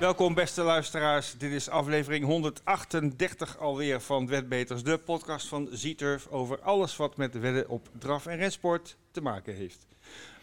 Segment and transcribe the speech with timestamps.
[0.00, 1.34] Welkom beste luisteraars.
[1.38, 7.38] Dit is aflevering 138 alweer van Wetbeters, de podcast van Zieturf over alles wat met
[7.38, 9.86] wedden op draf- en rensport te maken heeft.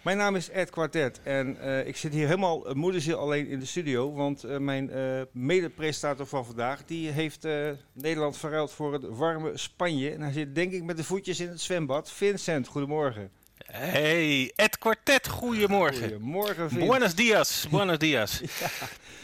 [0.01, 3.65] Mijn naam is Ed Quartet en uh, ik zit hier helemaal uh, alleen in de
[3.65, 4.91] studio, want uh, mijn
[5.31, 7.47] mede-presentator van vandaag die heeft
[7.93, 10.11] Nederland verruild voor het warme Spanje.
[10.11, 12.11] En hij zit denk ik met de voetjes in het zwembad.
[12.11, 13.31] Vincent, goedemorgen.
[13.71, 15.99] Hey, Ed Quartet, goedemorgen.
[15.99, 16.69] Goedemorgen.
[16.73, 18.41] Buenos dias, buenos dias.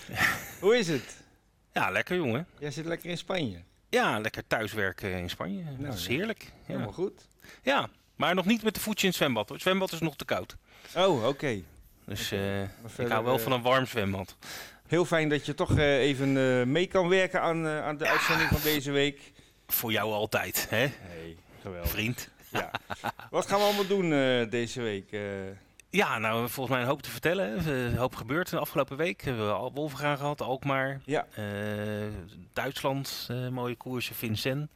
[0.08, 0.26] ja.
[0.60, 1.18] Hoe is het?
[1.74, 2.48] Ja, lekker jongen.
[2.60, 3.58] Jij zit lekker in Spanje?
[3.90, 5.64] Ja, lekker thuiswerken in Spanje.
[5.64, 6.44] Nou, dat is heerlijk.
[6.44, 6.52] Ja.
[6.66, 7.28] Helemaal goed.
[7.62, 9.50] Ja, maar nog niet met de voetje in het zwembad.
[9.50, 10.56] Het zwembad is nog te koud.
[10.96, 11.28] Oh, oké.
[11.28, 11.64] Okay.
[12.06, 12.62] Dus uh,
[12.98, 14.36] ik hou wel van een warm zwembad.
[14.88, 18.12] Heel fijn dat je toch uh, even uh, mee kan werken aan, aan de ja.
[18.12, 19.32] uitzending van deze week.
[19.68, 20.78] Voor jou altijd, hè?
[20.78, 21.90] Hey, geweldig.
[21.92, 22.30] Vriend.
[22.60, 22.72] Ja.
[23.30, 24.10] Wat gaan we allemaal doen
[24.50, 25.18] deze week?
[25.90, 27.68] Ja, nou, volgens mij een hoop te vertellen.
[27.68, 29.22] Een hoop gebeurd de afgelopen week.
[29.22, 31.02] We hebben al Wolvengaan gehad, Alkmaar.
[31.06, 31.28] Ja.
[32.54, 34.70] Duitsland, mooie koersje, Vincent.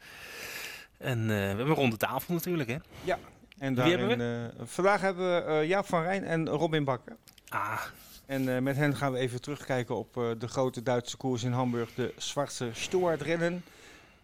[0.97, 2.77] En we hebben een ronde tafel natuurlijk, hè?
[3.03, 3.19] Ja,
[3.57, 4.65] en daarin, hebben we?
[4.65, 7.15] Vandaag hebben we Jaap van Rijn en Robin Bakker.
[7.49, 7.81] Ah.
[8.25, 12.13] En met hen gaan we even terugkijken op de grote Duitse koers in Hamburg, de
[12.17, 13.63] Zwarte Stuartrennen.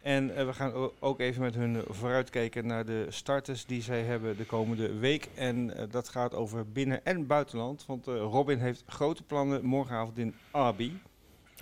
[0.03, 4.45] En we gaan ook even met hun vooruitkijken naar de starters die zij hebben de
[4.45, 5.29] komende week.
[5.35, 7.85] En dat gaat over binnen- en buitenland.
[7.85, 10.91] Want Robin heeft grote plannen morgenavond in Arby.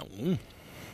[0.02, 0.38] Oh.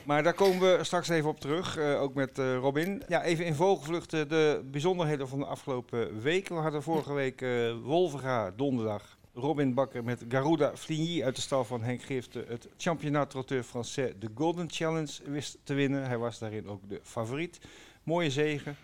[0.04, 3.04] Maar daar komen we straks even op terug, ook met Robin.
[3.08, 6.48] Ja, even in vogelvlucht de bijzonderheden van de afgelopen week.
[6.48, 7.46] We hadden vorige week
[7.84, 9.17] Wolvega donderdag.
[9.38, 14.20] Robin Bakker met Garuda Fligny uit de stal van Henk Gift het Championnat Trotteur Français
[14.20, 16.08] de Golden Challenge wist te winnen.
[16.08, 17.60] Hij was daarin ook de favoriet.
[18.04, 18.76] Mooie zegen.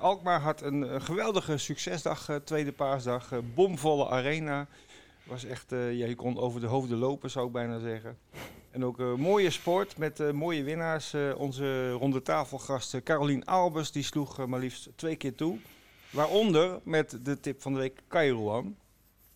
[0.00, 3.32] Alkmaar had een, een geweldige succesdag, tweede paasdag.
[3.54, 4.66] bomvolle arena.
[5.24, 8.18] Was echt, je kon over de hoofden lopen, zou ik bijna zeggen.
[8.70, 11.14] En ook een mooie sport met mooie winnaars.
[11.36, 15.58] Onze ronde tafelgast Carolien Albers die sloeg maar liefst twee keer toe.
[16.10, 18.76] Waaronder met de tip van de week Kairouan.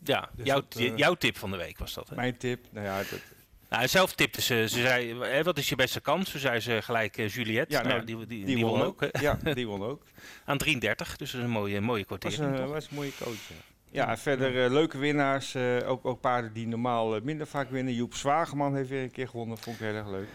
[0.04, 2.08] Ja, dus jouw, dat, jouw tip van de week was dat.
[2.08, 2.14] Hè?
[2.14, 2.96] Mijn tip, nou ja.
[2.96, 3.20] Dat,
[3.68, 6.30] nou, zelf tipte ze, ze zei, hè, wat is je beste kans?
[6.30, 7.74] Toen zei ze gelijk Juliette.
[7.74, 9.08] Ja, nou, die, die, die, die won, won ook.
[9.20, 10.02] ja, die won ook.
[10.44, 12.30] Aan 33, dus dat is een mooie, mooie kwartier.
[12.30, 13.54] Was een, was een mooie coach, ja.
[13.90, 15.56] Ja, verder uh, leuke winnaars.
[15.84, 17.94] Ook, ook paarden die normaal minder vaak winnen.
[17.94, 19.58] Joep Zwageman heeft weer een keer gewonnen.
[19.58, 20.28] Vond ik heel erg leuk.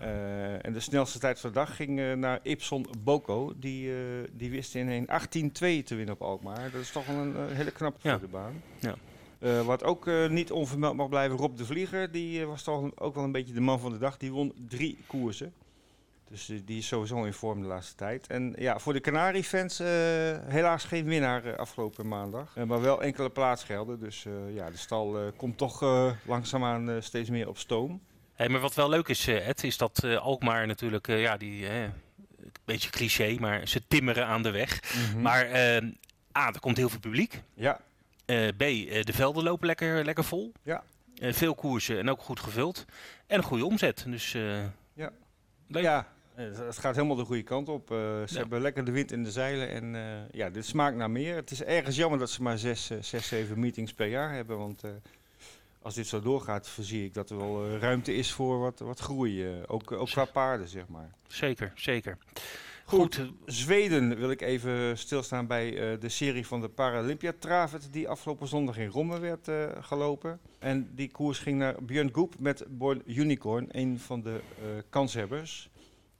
[0.00, 0.60] Ja.
[0.60, 3.52] en de snelste tijd van de dag ging naar Ipson Boko.
[3.56, 3.92] Die,
[4.32, 5.08] die wist in 18-2
[5.52, 6.70] te winnen op Alkmaar.
[6.70, 8.18] Dat is toch een hele knappe ja.
[8.18, 8.62] de baan.
[8.78, 9.62] Ja.
[9.62, 12.12] wat ook niet onvermeld mag blijven, Rob de Vlieger.
[12.12, 14.16] Die was toch ook wel een beetje de man van de dag.
[14.16, 15.52] Die won drie koersen.
[16.32, 18.26] Dus die is sowieso in vorm de laatste tijd.
[18.26, 19.86] En ja, voor de Canari-fans uh,
[20.44, 22.56] helaas geen winnaar uh, afgelopen maandag.
[22.56, 24.00] Uh, maar wel enkele plaatsgelden.
[24.00, 25.84] Dus ja, de stal komt toch
[26.26, 28.00] langzaamaan steeds meer op stoom.
[28.34, 31.92] Hey, maar wat wel leuk is, Ed, is dat Alkmaar natuurlijk, ja, die, een
[32.64, 34.80] beetje cliché, maar ze timmeren aan de weg.
[35.10, 35.20] Mhm.
[35.22, 35.46] Maar
[36.38, 37.42] A, er komt heel veel publiek.
[37.54, 37.80] Ja.
[38.56, 40.52] B, de velden lopen lekker, lekker vol.
[40.62, 40.82] Ja.
[41.14, 42.84] veel koersen en ook goed gevuld.
[43.26, 44.04] En een goede omzet.
[44.08, 44.32] Dus
[44.94, 45.12] ja.
[45.68, 45.82] leuk.
[45.82, 47.90] Ja, het gaat helemaal de goede kant op.
[47.90, 48.38] Uh, ze Ja.
[48.38, 49.68] hebben lekker de wind in de zeilen.
[49.68, 51.34] En uh, ja, dit smaakt naar meer.
[51.36, 54.58] Het is ergens jammer dat ze maar zes, uh, zes zeven meetings per jaar hebben.
[54.58, 54.82] Want
[55.82, 59.62] als dit zo doorgaat, voorzie ik dat er wel ruimte is voor wat, wat groei.
[59.66, 61.10] ook, ook qua paarden, zeg maar.
[61.26, 62.18] Zeker, zeker.
[62.84, 68.08] Goed, Goed, Zweden wil ik even stilstaan bij de serie van de Paralympia Travet die
[68.08, 69.48] afgelopen zondag in Romme werd
[69.80, 70.40] gelopen.
[70.58, 74.40] En die koers ging naar Björn Goep met Born Unicorn, een van de
[74.90, 75.70] kanshebbers.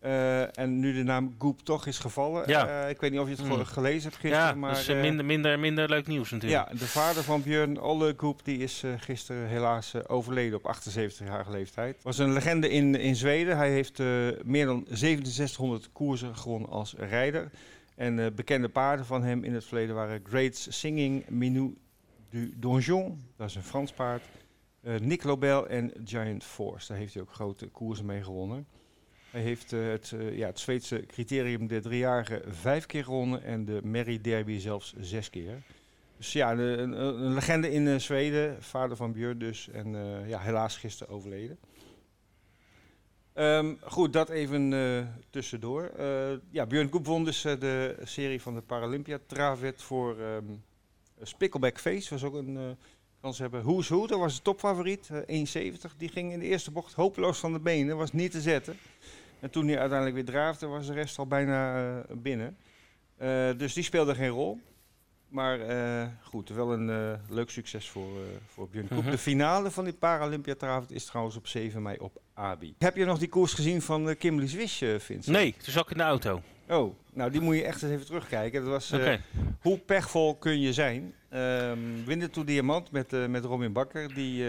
[0.05, 2.49] Uh, en nu de naam Goop toch is gevallen.
[2.49, 2.85] Ja.
[2.85, 3.65] Uh, ik weet niet of je het mm.
[3.65, 4.47] gelezen hebt gisteren.
[4.47, 6.69] Ja, maar, dat is uh, minder, minder, minder leuk nieuws natuurlijk.
[6.69, 12.03] Ja, de vader van Björn Olle Goop die is gisteren helaas overleden op 78-jarige leeftijd.
[12.03, 13.57] Was een legende in, in Zweden.
[13.57, 13.99] Hij heeft
[14.45, 17.51] meer dan 6700 koersen gewonnen als rijder.
[17.95, 21.77] En bekende paarden van hem in het verleden waren Great Singing Minou
[22.31, 23.21] du Donjon.
[23.37, 24.23] Dat is een Frans paard.
[25.01, 26.89] Nick Lobel en Giant Force.
[26.89, 28.67] Daar heeft hij ook grote koersen mee gewonnen.
[29.33, 33.65] Hij heeft uh, het, uh, ja, het Zweedse criterium de driejarige vijf keer gewonnen en
[33.65, 35.63] de Merry Derby zelfs zes keer.
[36.17, 39.69] Dus ja, een, een, legende in uh, Zweden, vader van Björn dus.
[39.69, 39.97] En
[40.27, 41.59] ja, helaas gisteren overleden.
[43.35, 45.91] Um, goed, dat even tussendoor.
[46.51, 50.63] ja, Björn Koep won dus de serie van de Paralympia Travet voor um,
[51.23, 52.11] Spickleback Face.
[52.11, 52.77] Was ook een
[53.23, 53.63] kans hebben.
[53.63, 55.97] Who's Who, dat was de topfavoriet, 1,70.
[55.97, 58.77] Die ging in de eerste bocht hopeloos van de benen, was niet te zetten.
[59.43, 62.57] En toen hij uiteindelijk weer draafde, was de rest al bijna uh, binnen.
[63.23, 64.61] Uh, dus die speelde geen rol.
[65.29, 69.03] Maar uh, goed, wel een uh, leuk succes voor, uh, voor Björn Koep.
[69.03, 69.11] Mhm.
[69.11, 72.75] De finale van die Paralympiatravond is trouwens op 7 mei op Abi.
[72.79, 75.27] Heb je nog die koers gezien van Kimberly Swish, Vincent?
[75.27, 76.43] Nee, toen zat ik in de auto.
[76.69, 78.65] Oh, nou die moet je echt eens even terugkijken.
[78.65, 78.95] Dat was,
[79.61, 81.15] hoe pechvol kun je zijn?
[81.35, 84.45] Um, Diamant met, met Robin Bakker, die,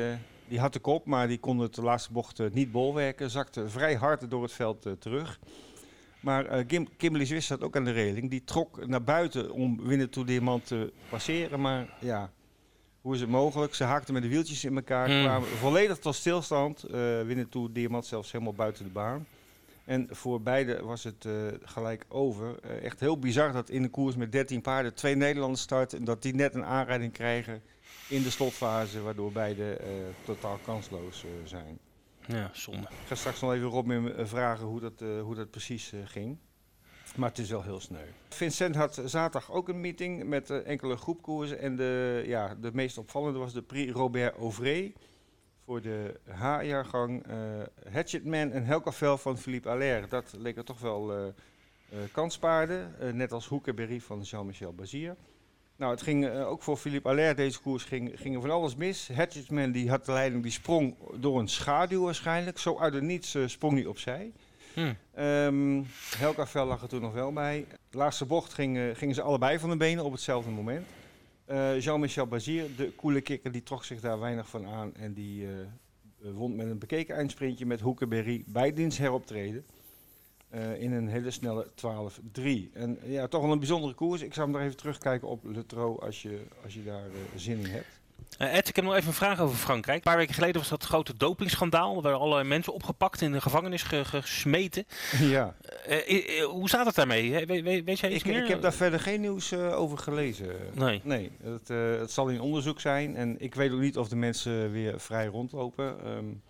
[0.48, 3.30] die had de kop, maar die kon het de laatste bocht niet bolwerken.
[3.30, 5.40] Zakte vrij hard door het veld terug.
[6.24, 8.30] Maar uh, Kim, Kimberly Swiss zat ook aan de reling.
[8.30, 11.62] Die trok naar buiten om Winnetou Diamant te passeren.
[11.62, 12.32] Maar ja,
[13.02, 13.74] hoe is het mogelijk?
[13.74, 15.10] Ze haakten met de wieltjes in elkaar.
[15.10, 15.22] Hmm.
[15.24, 16.86] Kwamen volledig tot stilstand.
[16.86, 16.92] Uh,
[17.22, 19.28] Winnetou Diamant zelfs helemaal buiten de baan.
[19.86, 22.56] En voor beide was het uh, gelijk over.
[22.66, 26.00] Uh, echt heel bizar dat in de koers met 13 paarden twee Nederlanders starten.
[26.00, 27.62] En dat die net een aanrijding krijgen
[28.14, 29.02] in de slotfase.
[29.02, 29.88] Waardoor beide uh,
[30.26, 31.80] totaal kansloos zijn.
[32.28, 32.82] Ja, zonde.
[32.82, 36.38] Ik ga straks nog even Robin vragen hoe dat, hoe dat precies ging.
[37.16, 38.06] Maar het is wel heel sneu.
[38.30, 41.60] Vincent had zaterdag ook een meeting met uh, enkele groepkoersen.
[41.60, 44.94] En de, ja, de meest opvallende was de Prix Robert Auvray.
[45.66, 47.26] Voor de H-jaargang
[47.92, 50.08] Hatchetman en Helkavel van Philippe Allaire.
[50.08, 51.34] Dat leek er toch wel
[52.12, 52.96] kanspaarden.
[53.14, 55.16] net als Hoekeberry van Jean-Michel Bazier.
[55.76, 58.76] Nou, het ging uh, ook voor Philippe Allaire deze koers ging, ging er van alles
[58.76, 59.10] mis.
[59.14, 62.58] Hatchetman die had de leiding, die sprong door een schaduw waarschijnlijk.
[62.58, 64.32] Zo uit het niets uh, sprong hij opzij.
[64.74, 64.94] Hm.
[65.20, 65.86] Um,
[66.18, 67.66] Helka Vel lag er toen nog wel bij.
[67.90, 70.86] De laatste bocht ging, uh, gingen ze allebei van de benen op hetzelfde moment.
[71.80, 74.96] Jean-Michel Bazier, de koele kikker, die trok zich daar weinig van aan.
[74.96, 75.48] En die
[76.18, 79.66] won met een bekeken eindsprintje met Hoekeberry bij diens heroptreden.
[80.56, 82.74] Uh, in een hele snelle 12-3.
[82.74, 84.22] En ja, toch wel een bijzondere koers.
[84.22, 87.18] Ik zou hem nog even terugkijken op Le Trot als je, als je daar uh,
[87.36, 88.02] zin in hebt.
[88.40, 89.98] Uh, Ed, ik heb nog even een vraag over Frankrijk.
[89.98, 91.96] Een paar weken geleden was dat grote dopingschandaal.
[91.96, 94.86] Er werden allerlei mensen opgepakt in de gevangenis ge gesmeten.
[95.20, 95.56] Ja.
[96.50, 97.46] hoe staat het daarmee?
[97.46, 98.44] We, we, weet jij iets ik, meer?
[98.44, 100.56] Ik heb daar verder geen nieuws over gelezen.
[100.74, 101.02] Nee.
[101.04, 101.68] Nee, het,
[102.00, 103.16] het, zal in onderzoek zijn.
[103.16, 106.08] En ik weet ook niet of de mensen weer vrij rondlopen.
[106.08, 106.42] Um,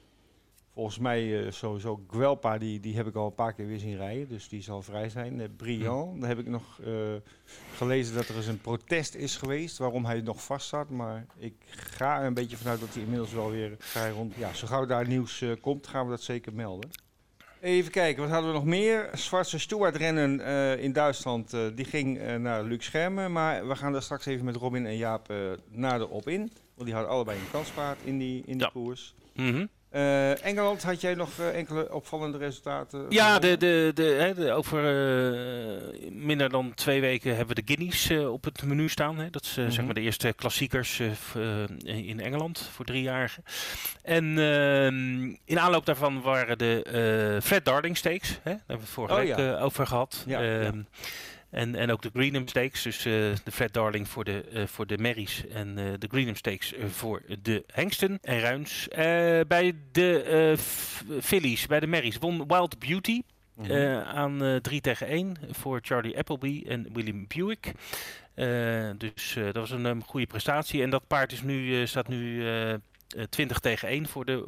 [0.73, 3.95] Volgens mij uh, sowieso Guelpa, die, die heb ik al een paar keer weer zien
[3.97, 4.27] rijden.
[4.27, 5.39] Dus die zal vrij zijn.
[5.39, 6.95] Uh, Briand, daar heb ik nog uh,
[7.75, 9.77] gelezen dat er eens een protest is geweest.
[9.77, 10.89] Waarom hij nog vast zat.
[10.89, 14.35] Maar ik ga er een beetje vanuit dat hij inmiddels wel weer vrij rond...
[14.35, 16.89] Ja, zo gauw daar nieuws komt, gaan we dat zeker melden.
[17.61, 19.09] Even kijken, wat hadden we nog meer?
[19.13, 20.39] Zwartse Stuart rennen
[20.79, 23.31] in Duitsland, die ging naar Luc Schermen.
[23.31, 25.33] Maar we gaan daar straks even met Robin en Jaap
[25.69, 26.51] nader op in.
[26.73, 28.69] Want die hadden allebei een kanspaard in die, in die Ja.
[28.73, 29.15] koers.
[29.33, 29.69] Mm -hmm.
[29.95, 33.05] Uh, Engeland, had jij nog uh, enkele opvallende resultaten?
[33.09, 37.73] Ja, de, de, de, hè, de, over uh, minder dan twee weken hebben we de
[37.73, 39.17] Guineas op het menu staan.
[39.17, 39.29] Hè.
[39.29, 39.71] Dat is mm -hmm.
[39.71, 40.99] zeg maar de eerste klassiekers
[41.83, 43.43] in Engeland voor driejarigen.
[44.01, 48.29] En ehm, in aanloop daarvan waren de Fred Darling Stakes.
[48.29, 48.37] Hè.
[48.43, 49.59] Daar hebben we het vorige Oh, week ja.
[49.59, 50.23] over gehad.
[50.27, 50.71] Ja, ja.
[51.53, 53.13] Ehm, En, en ook de Greenham Stakes, dus uh,
[53.43, 57.21] de Fred Darling voor de, uh, voor de Merries en uh, de Greenham Stakes voor
[57.41, 58.87] de Hengsten en Ruins.
[59.47, 60.55] bij de
[61.21, 63.21] Fillies, bij de Merries, won Wild Beauty.
[63.55, 64.03] Mm -hmm.
[64.03, 67.71] aan 3 tegen 1 voor Charlie Appleby en William Buick.
[68.97, 70.81] dus dat was een um, goede prestatie.
[70.81, 72.43] En dat paard is nu, staat nu
[73.29, 74.47] 20 tegen 1 voor de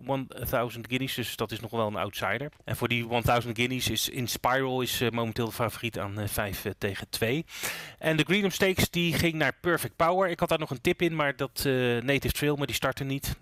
[0.50, 1.13] 1000 Guineas.
[1.16, 2.52] Dus dat is nog wel een outsider.
[2.63, 6.66] En voor die 1000 Guineas is Inspiral is uh, momenteel de favoriet aan uh, 5
[6.66, 7.45] uh, tegen 2.
[8.00, 10.30] En de Greenham Stakes die ging naar Perfect Power.
[10.30, 11.64] Ik had daar nog een tip in, maar dat
[12.04, 13.35] Native Trail, maar die startte niet.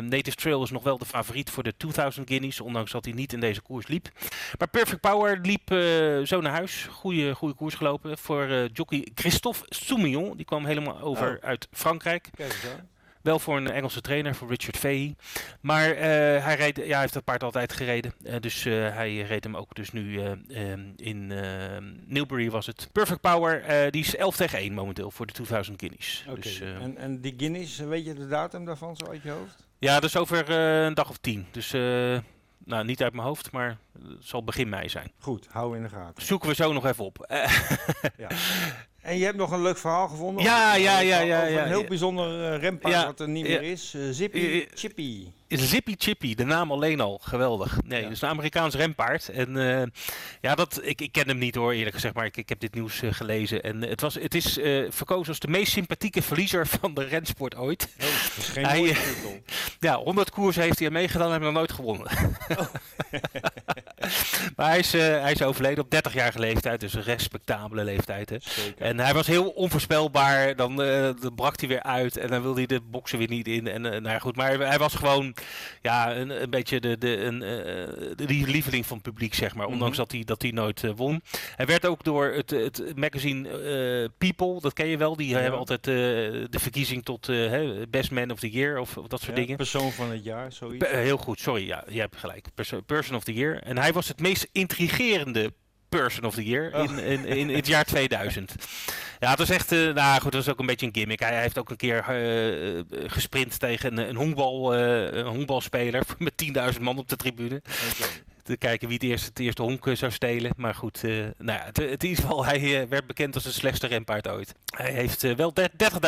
[0.00, 3.32] Native Trail is nog wel de favoriet voor de 2000 Guineas, ondanks dat hij niet
[3.32, 4.08] in deze koers liep.
[4.58, 5.68] Maar Perfect Power liep
[6.26, 6.86] zo naar huis.
[6.90, 10.36] Goeie, goede koers gelopen voor jockey Christophe Soumillon.
[10.36, 11.48] Die kwam helemaal over Oh.
[11.48, 12.28] uit Frankrijk.
[12.36, 12.97] Kijk eens.
[13.28, 15.16] Wel voor een Engelse trainer, voor Richard Fahey.
[15.60, 16.00] Maar uh,
[16.44, 18.12] hij, reed, ja, hij heeft dat paard altijd gereden.
[18.22, 21.26] Uh, dus uh, hij reed hem ook dus nu um, in
[22.06, 22.88] Newbury was het.
[22.92, 26.24] Perfect Power, die is 11 tegen 1 momenteel voor de 2000 Guineas.
[26.28, 26.40] Okay.
[26.40, 29.66] Dus, en, en die Guineas, weet je de datum daarvan zo uit je hoofd?
[29.78, 31.46] Ja, dat is over een dag of tien.
[31.50, 31.70] Dus
[32.64, 35.12] nou, niet uit mijn hoofd, maar het zal begin mei zijn.
[35.18, 36.22] Goed, hou in de gaten.
[36.22, 37.26] Zoeken we zo nog even op.
[38.16, 38.28] ja.
[39.02, 40.44] En je hebt nog een leuk verhaal gevonden?
[40.44, 41.40] Ja, ja, ja, ja.
[41.40, 43.92] Over ja, een heel bijzonder uh, rempaard Ja, wat er niet meer is.
[43.96, 44.64] Uh, Zippy ja.
[44.74, 45.26] Chippy.
[45.48, 47.78] Zippy Chippy, de naam alleen al, geweldig.
[47.84, 48.08] Nee, Ja.
[48.08, 49.28] dus een Amerikaans rempaard.
[49.28, 49.86] En eh,
[50.40, 52.74] ja, dat, ik, ik ken hem niet hoor, eerlijk gezegd, maar ik, ik heb dit
[52.74, 53.62] nieuws eh, gelezen.
[53.62, 57.56] En het, was, het is eh, verkozen als de meest sympathieke verliezer van de rensport
[57.56, 57.88] ooit.
[58.00, 59.38] Oh, dat is geen Hij, mooie eh, titel.
[59.88, 62.10] Ja, 100 koers heeft hij meegedaan en heeft nog nooit gewonnen.
[64.56, 68.30] maar hij is, hij is overleden op 30-jarige leeftijd, dus een respectabele leeftijd.
[68.30, 68.36] Hè.
[68.78, 70.56] En hij was heel onvoorspelbaar.
[70.56, 73.66] Dan, dan, brak hij weer uit en dan wilde hij de boksen weer niet in.
[73.66, 75.34] En, nou goed, maar hij was gewoon
[75.82, 77.38] ja, een, een beetje de, de, een,
[78.16, 79.66] de lieveling van het publiek, zeg maar.
[79.66, 80.06] Ondanks mhm.
[80.06, 81.22] dat, hij, dat hij nooit won.
[81.56, 85.84] Hij werd ook door het, het magazine People, dat ken je wel, die hebben altijd
[85.84, 87.30] de verkiezing tot
[87.90, 89.56] Best Man of the Year of, of dat soort dingen.
[89.56, 90.90] Persoon van het jaar, zoiets.
[90.90, 92.46] heel goed, sorry, ja, je hebt gelijk.
[92.86, 93.62] person of the Year.
[93.62, 95.52] En hij was het meest intrigerende
[95.88, 96.98] Person of the Year in, oh.
[96.98, 98.54] in, in, het jaar 2000.
[99.20, 101.20] Ja, het was echt, uh, nou goed, dat is ook een beetje een gimmick.
[101.20, 106.72] Hij, heeft ook een keer uh, gesprint tegen een, een, honkbal, uh, een honkbalspeler met
[106.74, 107.62] 10.000 man op de tribune
[108.48, 110.52] te kijken wie het eerste, het eerste honk eh, zou stelen.
[110.56, 113.44] Maar goed, uh, nou ja, het, het, in ieder geval, hij uh, werd bekend als
[113.44, 114.54] de slechtste renpaard ooit.
[114.76, 115.52] Hij heeft uh, wel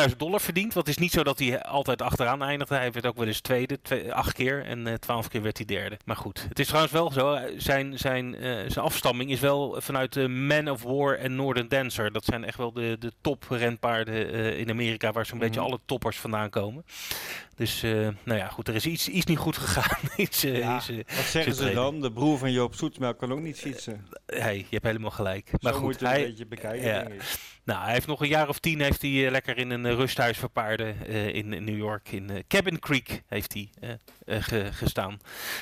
[0.09, 0.73] 30.000 dollar verdiend.
[0.73, 2.75] Wat is niet zo dat hij altijd achteraan eindigde.
[2.75, 4.65] Hij werd ook wel eens tweede, twee, acht keer.
[4.65, 5.97] En twaalf keer werd hij derde.
[6.05, 7.39] Maar goed, het is trouwens wel zo.
[7.57, 8.35] Zijn, zijn,
[8.67, 12.11] zijn afstamming is wel vanuit de Man of War en Northern Dancer.
[12.11, 15.11] Dat zijn echt wel de, de top renpaarden in Amerika.
[15.11, 16.85] Waar zo'n mm beetje alle toppers vandaan komen.
[17.55, 17.81] Dus
[18.23, 20.09] nou ja, goed, er is iets, iets niet goed gegaan.
[20.17, 22.01] iets, ja, iets, wat zeggen ze dan?
[22.01, 24.07] De broer van Joop Zoetmelk kan ook niet fietsen.
[24.25, 25.51] Hey, je hebt helemaal gelijk.
[25.61, 27.07] Maar goed, moet hij, een beetje bekijken, ja.
[27.63, 29.93] Nou, hij heeft nog een jaar of tien heeft hij uh, lekker in een uh,
[29.93, 32.11] rusthuis voor paarden uh, in, in, New York.
[32.11, 33.69] In Cabin Creek heeft hij
[34.25, 35.19] ge, gestaan.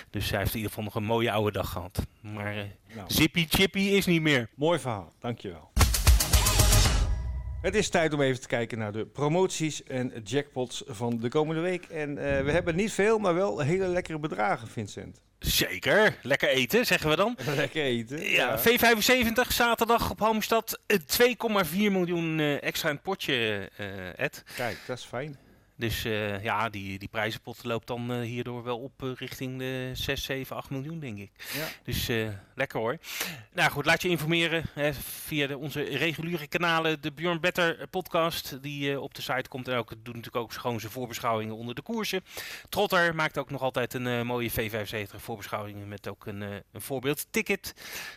[0.09, 2.05] Dus hij heeft in ieder geval nog een mooie oude dag gehad.
[2.21, 2.53] Maar
[2.95, 3.11] nou.
[3.11, 4.49] Zippy Chippy is niet meer.
[4.55, 5.71] Mooi verhaal, dankjewel.
[7.61, 11.61] Het is tijd om even te kijken naar de promoties en jackpots van de komende
[11.61, 11.85] week.
[11.85, 15.21] En we hebben niet veel, maar wel hele lekkere bedragen, Vincent.
[15.39, 16.15] Zeker.
[16.22, 17.38] Lekker eten, zeggen we dan.
[17.55, 18.22] Lekker eten.
[18.29, 20.79] Ja, V75 zaterdag op Halmstad.
[20.93, 20.98] 2,4
[21.72, 24.43] miljoen uh, extra in het potje, uh, Ed.
[24.55, 25.38] Kijk, dat is fijn.
[25.79, 29.91] Dus uh, ja, die, die prijzenpot loopt dan uh, hierdoor wel op uh, richting de
[29.93, 31.31] 6, 7, 8 miljoen, denk ik.
[31.53, 31.67] Ja.
[31.83, 32.09] Dus
[32.55, 32.98] lekker hoor.
[33.53, 37.01] Nou goed, laat je informeren hè, via de, onze reguliere kanalen.
[37.01, 39.67] De Björn Better podcast, die op de site komt.
[39.67, 42.24] En ook doet natuurlijk ook gewoon zijn voorbeschouwingen onder de koersen.
[42.69, 47.74] Trotter maakt ook nog altijd een mooie V75 voorbeschouwingen met ook een, een voorbeeldticket.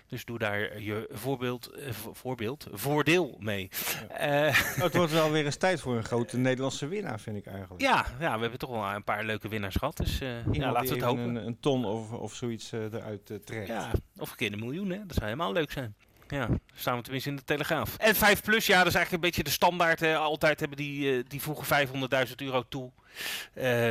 [0.09, 1.71] Dus doe daar je voorbeeld,
[2.13, 3.69] voorbeeld voordeel mee.
[4.09, 4.51] Ja.
[4.55, 8.35] het wordt wel weer eens tijd voor een grote Nederlandse winnaar, vind ik ja, ja,
[8.35, 9.97] we hebben toch wel een paar leuke winnaars gehad.
[9.97, 11.23] Dus uh, ja, laten we het hopen.
[11.23, 13.67] Een, een ton of, of zoiets uh, eruit uh, trekt.
[13.67, 15.07] Ja, of een keer een miljoen, hè.
[15.07, 15.95] Dat zou helemaal leuk zijn.
[16.29, 17.97] Ja, staan we tenminste in de Telegraaf.
[17.97, 20.03] En 5 plus, ja, dat is eigenlijk een beetje de standaard.
[20.03, 21.89] Altijd hebben die, die voegen
[22.29, 22.91] 500.000 euro toe.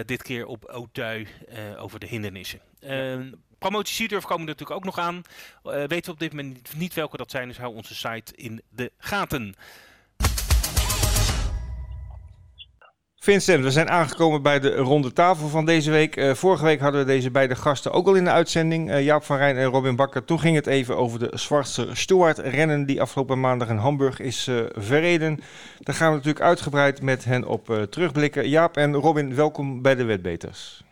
[0.05, 1.27] dit keer op Autui
[1.77, 2.59] over de hindernissen.
[2.79, 3.19] Ja.
[3.57, 5.21] Promotie Seedurf komen er natuurlijk ook nog aan.
[5.63, 8.91] weten we op dit moment niet welke dat zijn, dus hou onze site in de
[8.97, 9.55] gaten.
[13.23, 16.15] Vincent, we zijn aangekomen bij de ronde tafel van deze week.
[16.15, 18.89] Uh, vorige week hadden we deze beide gasten ook al in de uitzending.
[18.89, 20.25] Uh, Jaap van Rijn en Robin Bakker.
[20.25, 24.47] Toen ging het even over de Zwarte Stuart rennen die afgelopen maandag in Hamburg is
[24.47, 25.39] uh, verreden.
[25.79, 28.49] Daar gaan we natuurlijk uitgebreid met hen op terugblikken.
[28.49, 30.83] Jaap en Robin, welkom bij de Wetbeters.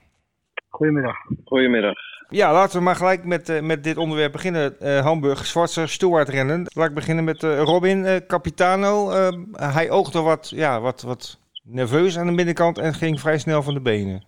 [0.68, 1.16] Goedemiddag.
[1.46, 1.96] Goedemiddag.
[2.30, 4.76] Ja, laten we maar gelijk met, met dit onderwerp beginnen.
[5.04, 6.66] Hamburg, Zwarte Stuart rennen.
[6.74, 9.12] Laat ik beginnen met Robin Capitano.
[9.52, 11.39] hij oogde wat, ja, wat, wat
[11.70, 14.24] nerveus aan de binnenkant en ging vrij snel van de benen.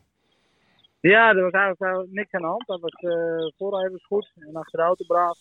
[1.00, 2.67] Ja, er was eigenlijk niks aan de hand.
[2.67, 5.38] Dat was, uh, voorrijden was goed en achter de auto braaf.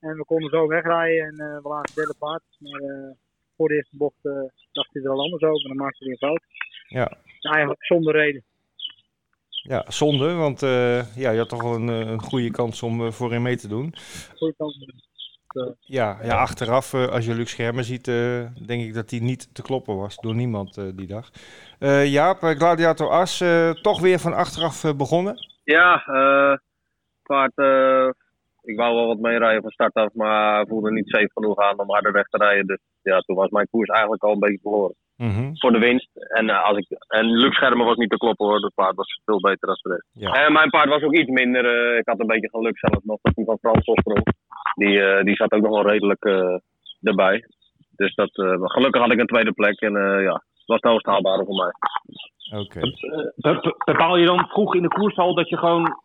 [0.00, 2.42] En we konden zo wegrijden en uh, we lagen derde paard.
[2.58, 3.10] Maar uh,
[3.56, 4.22] voor de eerste bocht
[4.72, 6.42] dacht hij er al anders over en dan maakte hij een fout.
[6.88, 7.18] Ja.
[7.40, 8.42] Eigenlijk zonder reden.
[9.48, 10.60] Ja, zonde, want
[11.14, 13.94] ja, je had toch wel een, een goede kans om voorin mee te doen.
[14.36, 14.84] Goede kans.
[15.52, 19.18] Eh, ja, ja, achteraf, uh, als je Luc Schermen ziet, uh, denk ik dat hij
[19.18, 21.30] niet te kloppen was door niemand die dag.
[22.04, 23.44] Jaap, Gladiator As,
[23.82, 25.36] toch weer van achteraf begonnen?
[25.64, 25.94] Ja,
[28.62, 31.90] ik wou wel wat meerijden van start af, maar voelde niet safe genoeg aan om
[31.90, 32.66] harder weg te rijden.
[32.66, 34.94] Dus ja, toen was mijn koers eigenlijk al een beetje verloren.
[35.16, 35.50] Mhm.
[35.54, 36.08] Voor de winst.
[36.14, 38.60] En, uh, als ik, en Luc Schermen was niet te kloppen hoor.
[38.60, 40.08] Dat paard was veel beter dan de rest.
[40.12, 40.44] Ja.
[40.44, 41.64] En mijn paard was ook iets minder.
[41.64, 43.18] Uh, ik had een beetje geluk zelf nog.
[43.22, 44.22] Dat die van Frans Osprong.
[44.74, 46.24] Die, uh, die zat ook nog wel redelijk
[47.02, 47.44] erbij.
[47.96, 48.30] Dus dat,
[48.62, 49.80] gelukkig had ik een tweede plek.
[49.80, 49.92] En
[50.22, 51.72] ja, het was het hoogst haalbare voor mij.
[52.60, 52.88] Oké.
[53.38, 53.74] Okay.
[53.84, 56.02] Bepaal je dan vroeg in de koers al dat je gewoon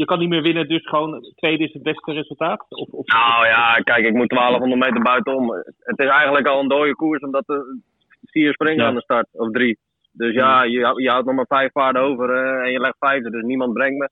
[0.00, 2.66] je kan niet meer winnen, dus gewoon tweede is het beste resultaat?
[2.68, 3.06] Of, of...
[3.06, 5.50] Nou ja, kijk, ik moet 1200 meter buitenom.
[5.78, 7.80] Het is eigenlijk al een dode koers, omdat de
[8.22, 9.78] vier springen aan de start, of drie.
[10.12, 13.30] Dus ja, je, je houdt nog maar vijf paarden over uh, en je legt vijfde,
[13.30, 14.08] dus niemand brengt me.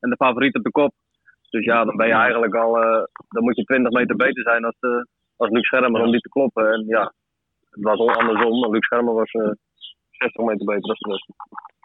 [0.00, 0.92] En de favoriet op de kop.
[1.50, 4.64] Dus ja, dan ben je eigenlijk al, uh, dan moet je 20 meter beter zijn
[4.64, 5.02] als, uh,
[5.36, 6.72] als Luc Schermer om die te kloppen.
[6.72, 7.12] En ja,
[7.70, 9.30] het was al andersom, Luc Schermer was
[10.20, 11.26] 60 meter beter dan de rest.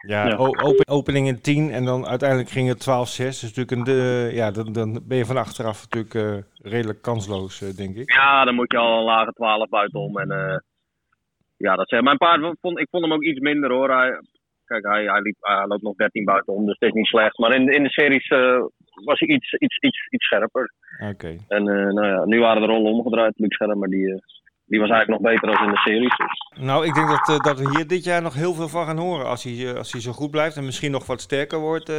[0.06, 2.86] Ja, Open, opening in 10 en dan uiteindelijk ging het 12-6.
[3.16, 6.42] Dus natuurlijk een, de, ja, dan, dan ben je van achteraf natuurlijk uh,
[6.72, 8.14] redelijk kansloos, uh, denk ik.
[8.14, 10.18] Ja, dan moet je al een lage 12 buitenom.
[10.18, 10.56] En uh,
[11.56, 12.00] ja, dat zeg.
[12.00, 13.90] Mijn paard, vond, ik vond hem ook iets minder hoor.
[13.90, 14.18] Hij,
[14.64, 17.38] kijk, hij, hij, liep, hij loopt nog 13 buitenom, dus het is niet slecht.
[17.38, 18.28] Maar in, in de series
[19.04, 20.72] was hij iets, iets, iets, iets scherper.
[21.10, 21.36] Oké.
[21.48, 24.22] En nou ja, nu waren de rollen omgedraaid, Luc Scherm, maar die
[24.66, 26.16] die was eigenlijk nog beter dan in de series.
[26.16, 26.64] Dus.
[26.64, 29.26] Nou, ik denk dat, dat we hier dit jaar nog heel veel van gaan horen.
[29.26, 31.92] Als hij, als hij zo goed blijft en misschien nog wat sterker wordt,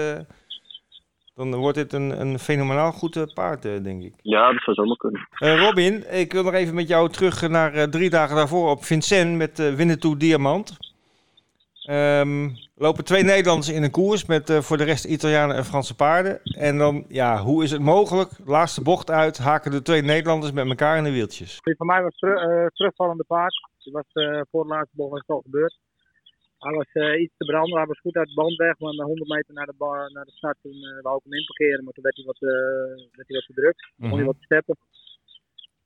[1.38, 4.14] dan wordt dit een, een fenomenaal goed paard, denk ik.
[4.22, 5.28] Ja, dat zou zomaar kunnen.
[5.60, 9.76] Robin, ik wil nog even met jou terug naar drie dagen daarvoor op Vincent met
[9.76, 10.78] Winnetou Diamant.
[11.90, 15.96] Um, lopen twee Nederlanders in een koers met uh, voor de rest Italianen en Franse
[15.96, 16.40] paarden.
[16.44, 18.32] En dan, ja, hoe is het mogelijk?
[18.46, 21.60] Laatste bocht uit, haken de twee Nederlanders met elkaar in de wieltjes.
[21.64, 23.70] Voor mij was het uh, terugvallende paard.
[23.78, 25.78] Dat was uh, voor de laatste bocht was het al gebeurd.
[26.58, 29.54] Hij was iets te branden, hij was goed uit de band weg, maar 100 meter
[29.54, 31.84] naar de, bar, naar de start toen wou ik hem inparkeren.
[31.84, 32.40] Maar toen werd hij wat,
[33.20, 34.10] werd hij wat gedrukt, mm -hmm.
[34.10, 34.78] kon hij wat steppen.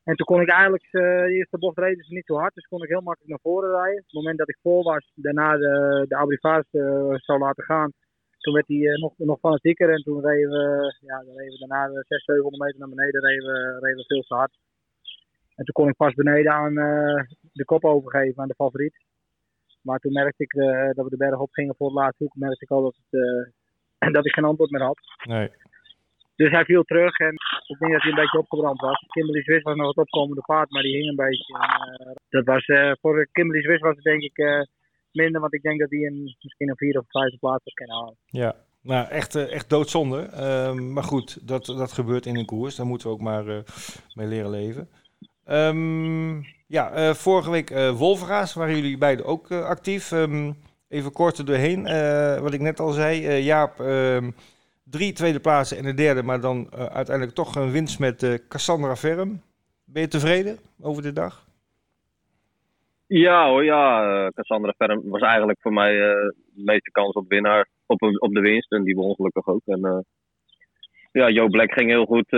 [0.03, 2.67] En toen kon ik eigenlijk, uh, de eerste bocht reden ze niet zo hard, dus
[2.67, 3.99] kon ik heel makkelijk naar voren rijden.
[3.99, 7.91] Op het moment dat ik vol was, daarna de, de abrivage uh, zou laten gaan,
[8.37, 9.89] toen werd hij uh, nog, nog fanatieker.
[9.89, 13.45] En toen reden we, ja, dan reden we daarna 600, 700 meter naar beneden, reden
[13.45, 14.57] we, reden we veel te hard.
[15.55, 16.73] En toen kon ik pas beneden aan
[17.53, 18.95] de kop overgeven aan de favoriet.
[19.81, 20.53] Maar toen merkte ik
[20.95, 24.13] dat we de berg op gingen voor het laatste hoek, merkte ik al dat, het,
[24.17, 24.99] dat ik geen antwoord meer had.
[25.23, 25.49] Nee.
[26.35, 27.33] Dus hij viel terug en
[27.67, 29.05] ik denk dat hij een beetje opgebrand was.
[29.07, 31.57] Kimberly Swiss was nog het opkomende paard, maar die hing een beetje.
[31.57, 32.65] En, uh, dat was,
[33.01, 34.67] voor Kimberly Swiss was het denk ik
[35.11, 37.95] minder, want ik denk dat hij een, misschien een vierde of vijfde plaats was kunnen
[37.95, 38.15] halen.
[38.25, 40.21] Ja, nou echt, echt doodzonde.
[40.21, 42.75] Ehm, maar goed, dat, dat gebeurt in een koers.
[42.75, 43.63] Daar moeten we ook maar
[44.13, 44.89] mee leren leven.
[45.49, 50.11] Um, ja, vorige week uh, Wolvergaas waren jullie beiden ook actief.
[50.11, 50.55] Um,
[50.89, 51.83] even kort er doorheen.
[52.41, 53.75] wat ik net al zei, Jaap
[54.83, 59.41] Drie tweede plaatsen en een derde, maar dan uiteindelijk toch een winst met Cassandra Ferm.
[59.85, 61.45] Ben je tevreden over de dag?
[63.07, 64.29] Ja ja.
[64.35, 68.71] Cassandra Ferm was eigenlijk voor mij de meeste kans op winnaar, op, op de winst.
[68.71, 69.61] En die won gelukkig ook.
[69.65, 70.05] En
[71.11, 72.29] ja, Joe Black ging heel goed.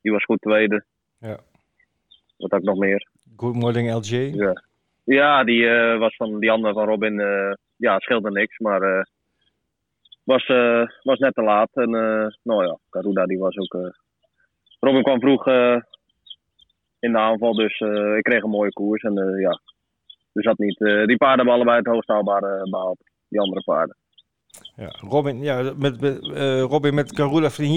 [0.00, 0.84] die was goed tweede.
[2.40, 3.08] Wat had ik nog meer?
[3.36, 4.16] Good morning LJ.
[4.16, 4.62] Ja,
[5.04, 7.14] ja die was van die andere van Robin.
[7.76, 9.06] ja, scheelde niks, maar
[10.24, 11.70] was, uh, was net te laat.
[11.72, 13.74] En uh, nou ja, Caruda die was ook.
[13.74, 13.90] Uh...
[14.80, 15.46] Robin kwam vroeg
[16.98, 17.80] in de aanval, dus
[18.16, 19.02] ik kreeg een mooie koers.
[19.02, 19.60] En ja,
[20.32, 20.78] dus dat niet.
[20.78, 23.96] die paarden hebben allebei het hoogst haalbare behaald, die andere paarden.
[24.76, 26.18] Ja, Robin, ja, met, met
[26.60, 27.16] Robin met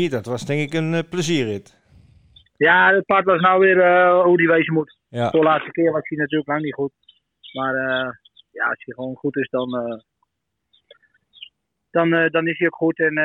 [0.10, 1.83] dat was denk ik een plezierrit.
[2.56, 3.78] Ja, het paard was nou weer
[4.24, 4.98] hoe die wezen moet.
[5.08, 5.30] Ja.
[5.30, 6.92] De laatste keer was hij natuurlijk lang niet goed.
[7.54, 7.76] Maar
[8.52, 9.70] ja, als hij gewoon goed is, dan,
[11.92, 13.00] dan, uh, dan is hij ook goed.
[13.00, 13.18] En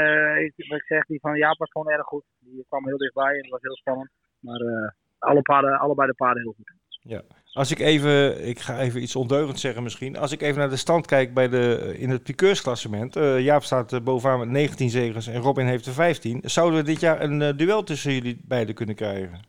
[0.44, 2.24] ik, wat ik zeg, die van Jaap was gewoon erg goed.
[2.38, 4.10] Die kwam heel dichtbij en het was heel spannend.
[4.40, 6.72] Maar alle paarden, allebei de paarden heel goed.
[7.02, 7.22] Ja.
[7.52, 10.16] Als ik even, ik ga even iets ondeugends zeggen misschien.
[10.16, 13.14] Als ik even naar de stand kijk bij de, in het piqueursklassement.
[13.38, 16.40] Jaap staat bovenaan met 19 zegens en Robin heeft er 15.
[16.44, 19.40] Zouden we dit jaar een duel tussen jullie beiden kunnen krijgen?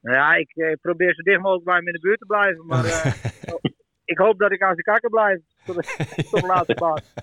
[0.00, 2.66] Nou ja, ik probeer zo dicht mogelijk bij hem in de buurt te blijven.
[2.66, 2.84] Maar
[4.12, 5.40] ik hoop dat ik aan zijn kakken blijf.
[5.64, 5.82] Tot de,
[6.30, 7.04] tot de laatste paard.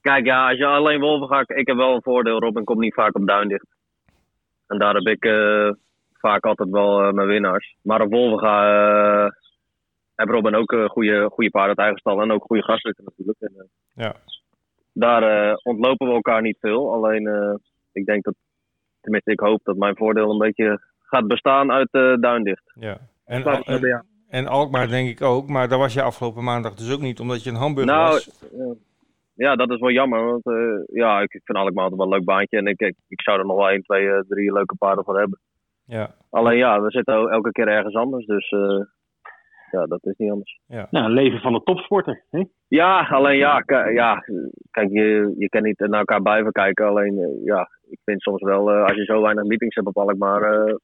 [0.00, 1.50] Kijk, ja, als je alleen Wolven gaat...
[1.50, 2.38] Ik heb wel een voordeel.
[2.38, 3.66] Robin komt niet vaak op duindicht.
[4.70, 5.70] En daar heb ik uh,
[6.12, 7.76] vaak altijd wel uh, mijn winnaars.
[7.82, 9.24] Maar op Wolven ga...
[9.24, 9.30] Uh,
[10.14, 12.20] heb Robin ook een goede, goede paarden uit eigen stal.
[12.20, 13.38] En ook goede gasten natuurlijk.
[13.40, 14.14] En, ja.
[14.92, 16.92] Daar ontlopen we elkaar niet veel.
[16.92, 17.58] Alleen,
[17.92, 18.34] ik denk dat...
[19.00, 22.72] Tenminste, ik hoop dat mijn voordeel een beetje gaat bestaan uit uh, Duindicht.
[22.74, 22.98] Ja.
[23.24, 27.00] En, en, en, Alkmaar denk ik ook, maar daar was je afgelopen maandag dus ook
[27.00, 28.48] niet, omdat je een hamburger nou, was.
[28.52, 28.74] ja,
[29.56, 32.56] dat is wel jammer, want uh, ja, ik vind Alkmaar altijd wel een leuk baantje
[32.56, 35.18] en ik, ik, ik zou er nog wel 1, 2, uh, 3 leuke paarden voor
[35.18, 35.40] hebben.
[35.84, 36.14] Ja.
[36.30, 38.84] Alleen ja, we zitten elke keer ergens anders, dus uh,
[39.70, 40.60] ja, dat is niet anders.
[40.66, 42.24] Ja, nou, een leven van de topsporter.
[42.30, 42.44] Hè?
[42.68, 44.24] Ja, alleen ja, ja,
[44.70, 46.86] kijk, je, je kan niet naar elkaar blijven kijken.
[46.86, 50.74] Alleen ja, ik vind soms wel, als je zo weinig meetings hebt op Alkmaar,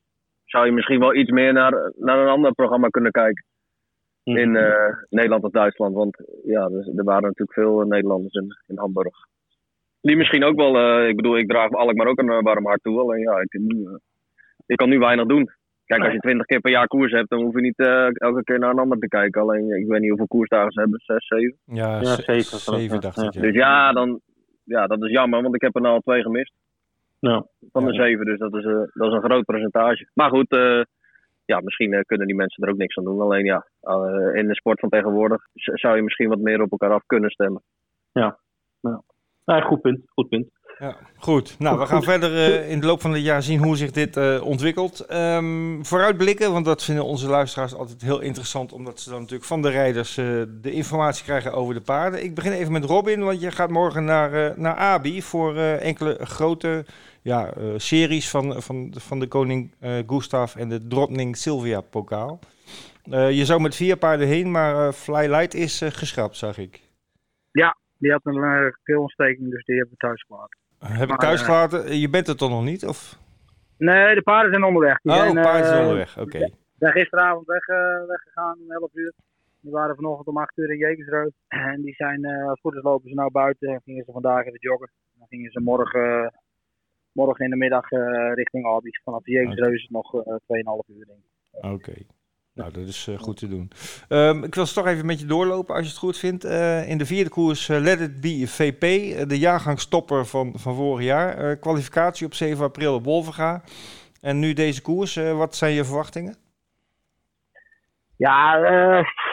[0.44, 3.44] zou je misschien wel iets meer naar, naar een ander programma kunnen kijken.
[4.26, 4.38] Mhm.
[4.38, 5.94] In uh, Nederland of Duitsland.
[5.94, 9.16] Want ja, er, er waren natuurlijk veel eh, Nederlanders in, in Hamburg.
[10.00, 13.00] Die misschien ook wel, uh, ik bedoel, ik draag maar ook een warm hart toe.
[13.00, 13.88] Alleen ja, ik, nu,
[14.66, 15.50] ik kan nu weinig doen.
[15.84, 17.78] Kijk, als je twintig keer per jaar koers hebt, dan hoef je niet
[18.12, 19.40] elke keer naar een ander te kijken.
[19.40, 21.56] Alleen, ik weet niet hoeveel koersdagen ze hebben, zes, zeven?
[21.64, 23.42] Ja, ja zeven, zeven dacht ik.
[23.42, 24.20] Dus ja, dan,
[24.64, 26.52] ja, dat is jammer, want ik heb er nou al twee gemist.
[27.18, 27.46] Ja.
[27.72, 30.08] Van de zeven, dus dat is, uh, dat is een groot percentage.
[30.14, 30.82] Maar goed, uh,
[31.46, 33.20] ja, misschien kunnen die mensen er ook niks aan doen.
[33.20, 33.66] Alleen ja,
[34.32, 37.62] in de sport van tegenwoordig zou je misschien wat meer op elkaar af kunnen stemmen.
[38.12, 38.38] Ja,
[38.80, 39.00] nou,
[39.44, 40.00] nou goed punt.
[40.06, 40.54] Goed punt.
[40.78, 41.58] Ja, goed.
[41.58, 44.16] Nou, we gaan verder uh, in de loop van het jaar zien hoe zich dit
[44.16, 45.12] uh, ontwikkelt.
[45.12, 49.62] Um, vooruitblikken, want dat vinden onze luisteraars altijd heel interessant, omdat ze dan natuurlijk van
[49.62, 52.24] de rijders uh, de informatie krijgen over de paarden.
[52.24, 56.84] Ik begin even met Robin, want je gaat morgen naar, naar Abi voor enkele grote
[57.26, 59.74] ja, series van, van, van de koning
[60.06, 62.38] Gustav en de drottning Sylvia pokaal.
[63.10, 66.80] je zou met vier paarden heen, maar Flylight is geschrapt, zag ik.
[67.52, 70.58] Ja, die had een keelontsteking, dus die hebben we thuis gelaten.
[70.78, 71.98] Heb je thuis gelaten?
[71.98, 72.86] Je bent er toch nog niet?
[72.86, 73.18] Of?
[73.78, 75.00] Nee, de paarden zijn onderweg.
[75.02, 76.36] Die oh, zijn, de paarden zijn onderweg, oké.
[76.36, 76.52] Okay.
[76.78, 77.66] zijn gisteravond weg,
[78.06, 79.12] weggegaan om 11 uur.
[79.60, 81.32] Die waren vanochtend om 8 uur in Jekersreut.
[81.72, 83.68] En die zijn, uh, als goed is lopen ze nou buiten.
[83.68, 84.90] En gingen ze vandaag even joggen.
[85.18, 86.32] Dan gingen ze morgen,
[87.16, 89.00] morgen in de middag uh, richting Albies.
[89.04, 90.26] Vanaf is het nog 2,5
[90.86, 91.64] uur denk ik.
[91.64, 91.92] Oké.
[92.56, 93.70] Nou, dat is uh, goed te doen.
[94.08, 96.44] Um, ik wil ze toch even met je doorlopen als je het goed vindt.
[96.44, 98.80] Uh, in de vierde koers uh, Let It Be VP,
[99.28, 101.56] de jaargangstopper van, van vorig jaar.
[101.56, 103.62] kwalificatie op 7 april op Wolvenga.
[104.20, 106.36] En nu deze koers, wat zijn je verwachtingen?
[108.16, 108.58] Ja,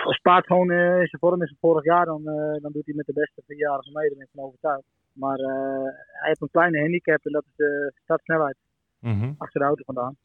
[0.04, 2.24] als Paard gewoon in zijn vorm is van vorig jaar, dan,
[2.62, 4.84] dan doet hij met de beste vier jaren van Nederland van overtuigd.
[5.14, 8.58] Maar hij heeft een kleine handicap en dat is de startsnelheid.
[9.00, 9.36] Mm -hmm.
[9.38, 10.18] Achter de auto vandaan.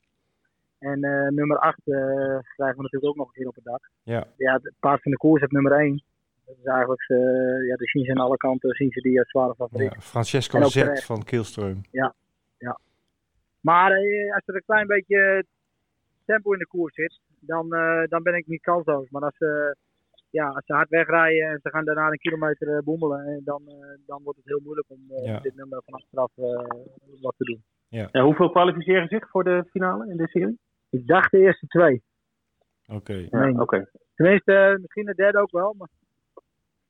[0.79, 3.65] En uh, nummer 8 uh, eh, krijgen we natuurlijk ook nog een keer op het
[3.65, 3.91] dak.
[4.03, 4.27] Ja.
[4.37, 6.03] Ja, het paard van de koers heeft nummer 1.
[6.47, 9.55] Dat is eigenlijk, uh, ja, zien ze aan alle kanten, zien ze die als zware
[9.55, 9.93] favoriet.
[9.93, 11.81] Ja, Francesco Z van Kielström.
[11.91, 12.15] Ja,
[12.59, 12.79] ja.
[13.61, 13.91] Maar
[14.35, 15.45] als er een klein beetje
[16.25, 17.69] tempo in de koers zit, dan,
[18.09, 19.11] dan ben ik niet kansloos.
[19.11, 19.77] Maar als ze,
[20.31, 23.63] ja, als ze hard wegrijden en ze gaan daarna een kilometer boemelen, dan,
[24.07, 25.41] dan wordt het heel moeilijk om ja.
[25.41, 26.33] dit nummer van achteraf
[27.21, 27.63] wat te doen.
[27.89, 28.09] Ja.
[28.11, 30.59] En hoeveel kwalificeren zich voor de finale in de serie?
[30.91, 32.03] Ik dacht de eerste twee.
[32.87, 32.97] Oké.
[32.97, 33.29] Okay.
[33.31, 35.75] Ja, Tenminste, uh, misschien de derde ook wel.
[35.79, 35.89] Maar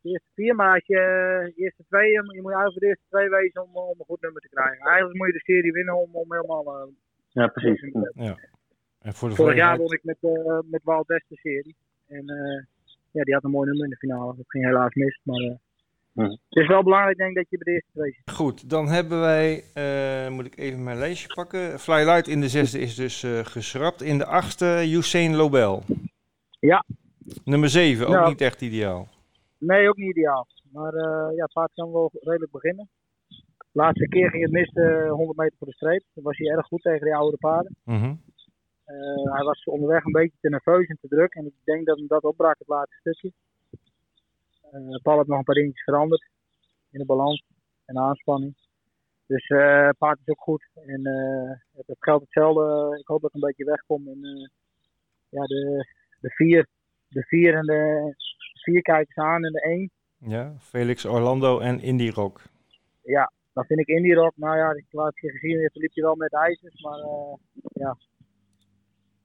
[0.01, 2.87] de eerste vier, maar als je de eh, eerste twee, je moet eigenlijk voor de
[2.87, 4.87] eerste twee wezen om, om een goed nummer te krijgen.
[4.87, 6.87] Eigenlijk moet je de serie winnen om, om helemaal...
[6.87, 6.92] Uh,
[7.29, 7.92] ja, precies.
[8.14, 8.38] Ja.
[9.01, 11.77] En voor de Vorig jaar won ik met, uh, met Walt de serie.
[12.07, 12.24] En
[13.18, 14.37] ja, die had een mooi nummer in de finale.
[14.37, 15.59] Dat ging helaas mis, maar...
[16.24, 18.35] Het is wel belangrijk, denk ik, dat je bij de eerste twee zit.
[18.37, 21.78] Goed, dan hebben wij, uh, moet ik even mijn lijstje pakken.
[21.78, 24.02] Flylight in de zesde is dus uh, geschrapt.
[24.02, 25.83] In de achtste, Usain Lobel.
[26.61, 26.85] Ja.
[27.44, 29.09] Nummer zeven, ook niet echt ideaal.
[29.59, 30.46] Nee, ook niet ideaal.
[30.72, 32.88] Maar uh, ja, paard kan wel redelijk beginnen.
[33.72, 34.70] De laatste keer ging het mis
[35.09, 36.02] 100 meter voor de streep.
[36.14, 37.76] Dan was hij erg goed tegen die oude paarden.
[37.85, 38.20] Mm -hmm.
[39.33, 41.35] Hij was onderweg een beetje te nerveus en te druk.
[41.35, 43.33] En ik denk dat hem dat opbrak het laatste stukje.
[44.72, 46.29] Uh, Paul heeft nog een paar dingetjes veranderd
[46.90, 47.44] in de balans
[47.85, 48.55] en de aanspanning.
[49.27, 50.68] Dus uh, paard is ook goed.
[50.74, 51.51] En uh,
[51.87, 52.98] het geldt hetzelfde.
[52.98, 54.09] Ik hoop dat ik een beetje wegkom.
[54.09, 54.51] En
[55.29, 55.87] ja, de,
[56.20, 56.66] de vier,
[57.09, 58.14] de vier en de
[58.53, 59.90] vier kijkers aan en de één.
[60.18, 62.42] Ja, Felix Orlando en Indie Rock.
[63.03, 64.33] Ja, dan vind ik Indie Rock.
[64.37, 66.83] Nou ja, ik laat je gezien heeft, liep je wel met ijzers.
[66.83, 66.98] Maar
[67.72, 67.96] ja,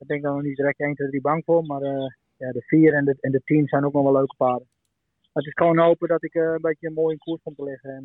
[0.03, 1.65] daar ben ik dan nog niet direct 1, 2, 3 bang voor.
[1.65, 1.81] Maar
[2.37, 4.67] ja, de vier en de, en de tien zijn ook nog wel leuke paarden
[5.33, 7.89] het is gewoon hopen dat ik uh, een beetje een mooie koers kom te liggen
[7.89, 8.03] en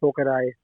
[0.00, 0.56] uh, kan rijden.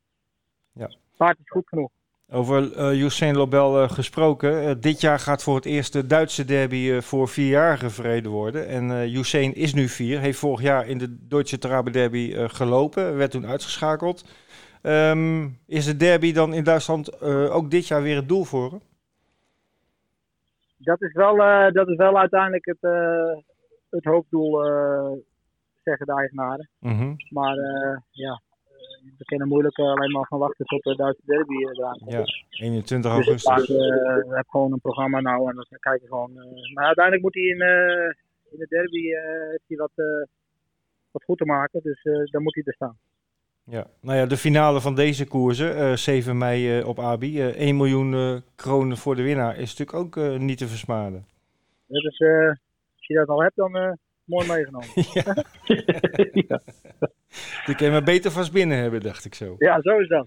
[0.73, 0.91] Ja.
[1.17, 1.91] Paard is goed genoeg.
[2.29, 4.81] Over uh, Usain Lobel uh, gesproken.
[4.81, 8.67] dit jaar gaat voor het eerst de Duitse derby voor vierjarigen verreden worden.
[8.67, 10.21] En Usain is nu vier.
[10.21, 13.17] Heeft vorig jaar in de Deutsche Trabe Derby gelopen.
[13.17, 14.25] Werd toen uitgeschakeld.
[14.83, 18.81] Um, is de derby dan in Duitsland ook dit jaar weer het doel voor hem?
[20.79, 21.37] Dat is wel,
[21.73, 22.81] dat is wel uiteindelijk het,
[23.91, 24.65] het hoofddoel
[25.87, 26.69] zeggen de eigenaren.
[26.81, 28.41] Mm Maar uh, ja,
[29.19, 33.21] we kunnen moeilijk alleen maar gaan wachten tot de Duitse derby eraan Ja, 21 dus
[33.21, 33.57] augustus.
[33.57, 36.33] Dus we hebben gewoon een programma nou en dan kijken gewoon.
[36.75, 37.61] maar uiteindelijk moet hij in,
[38.51, 39.03] in de derby
[39.51, 39.93] heeft hij wat,
[41.11, 42.99] wat goed te maken, dus dan moet hij er staan.
[43.71, 48.97] Ja, nou ja, de finale van deze koersen, 7 mei op Abi, 1 miljoen kronen
[48.97, 51.27] voor de winnaar, is natuurlijk ook niet te versmaden.
[51.87, 54.89] Dus als je dat al hebt, dan mooi meegenomen.
[55.13, 55.45] ja.
[56.33, 56.63] ja.
[57.67, 59.55] Die kun je maar beter vast binnen hebben, dacht ik zo.
[59.59, 60.27] Ja, zo is dat.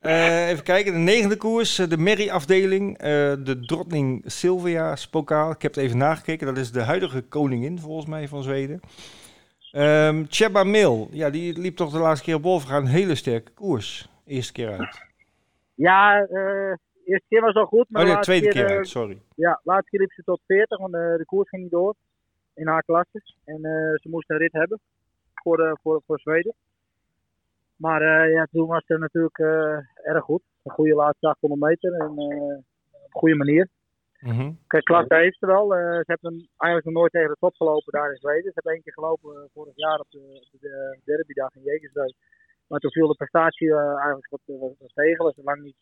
[0.00, 3.06] Uh, even kijken, de negende koers, eh, de Merry-afdeling, uh,
[3.44, 5.50] de Drottning Sylvia Spokaal.
[5.50, 8.80] Ik heb het even nagekeken, dat is de huidige koningin volgens mij van Zweden.
[9.72, 13.52] Um, Cheba Mil, ja, die liep toch de laatste keer op Wolfga een hele sterke
[13.52, 14.08] koers.
[14.26, 15.08] Eerste keer uit.
[15.74, 17.86] Ja, de eerste keer was al goed.
[17.88, 19.22] Maar oh, de tweede keer, keer uit, sorry.
[19.34, 21.94] Ja, laatste keer liep ze tot 40, want de koers ging niet door
[22.54, 23.36] in haar klasses.
[23.44, 24.80] En eh, ze moest een rit hebben
[25.34, 26.54] voor, voor, voor Zweden.
[27.76, 29.38] Maar ja, toen was ze natuurlijk
[30.02, 30.42] erg goed.
[30.62, 32.64] Een goede laatste 800 meter en op een
[33.10, 33.68] goede manier.
[34.20, 34.52] Mhm.
[34.66, 35.68] Kijk, klasse heeft ze wel.
[35.70, 38.42] ze hebben eigenlijk nog nooit tegen de top gelopen daar in Zweden.
[38.42, 42.14] Ze hebben één keer gelopen vorig jaar op de, de derbydag in Jegersdijk.
[42.68, 45.24] Maar toen viel de prestatie eigenlijk wat, wat, wat tegen.
[45.24, 45.80] Was lang niet,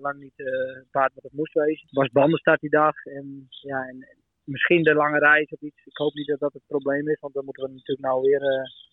[0.00, 1.86] lang niet het paard wat het moest wezen.
[1.86, 3.04] Het was bandenstart die dag.
[3.04, 4.06] En, ja, en,
[4.48, 5.80] misschien de lange reis of iets.
[5.84, 8.42] Ik hoop niet dat dat het probleem is, want dan moeten we natuurlijk nou weer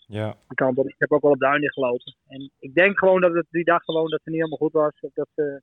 [0.07, 0.37] ja.
[0.67, 0.87] op.
[0.87, 2.15] Ik heb ook wel op Duin gelopen.
[2.27, 4.99] En ik denk gewoon dat het die dag gewoon dat ze niet helemaal goed was.
[4.99, 5.61] Of dat, ze,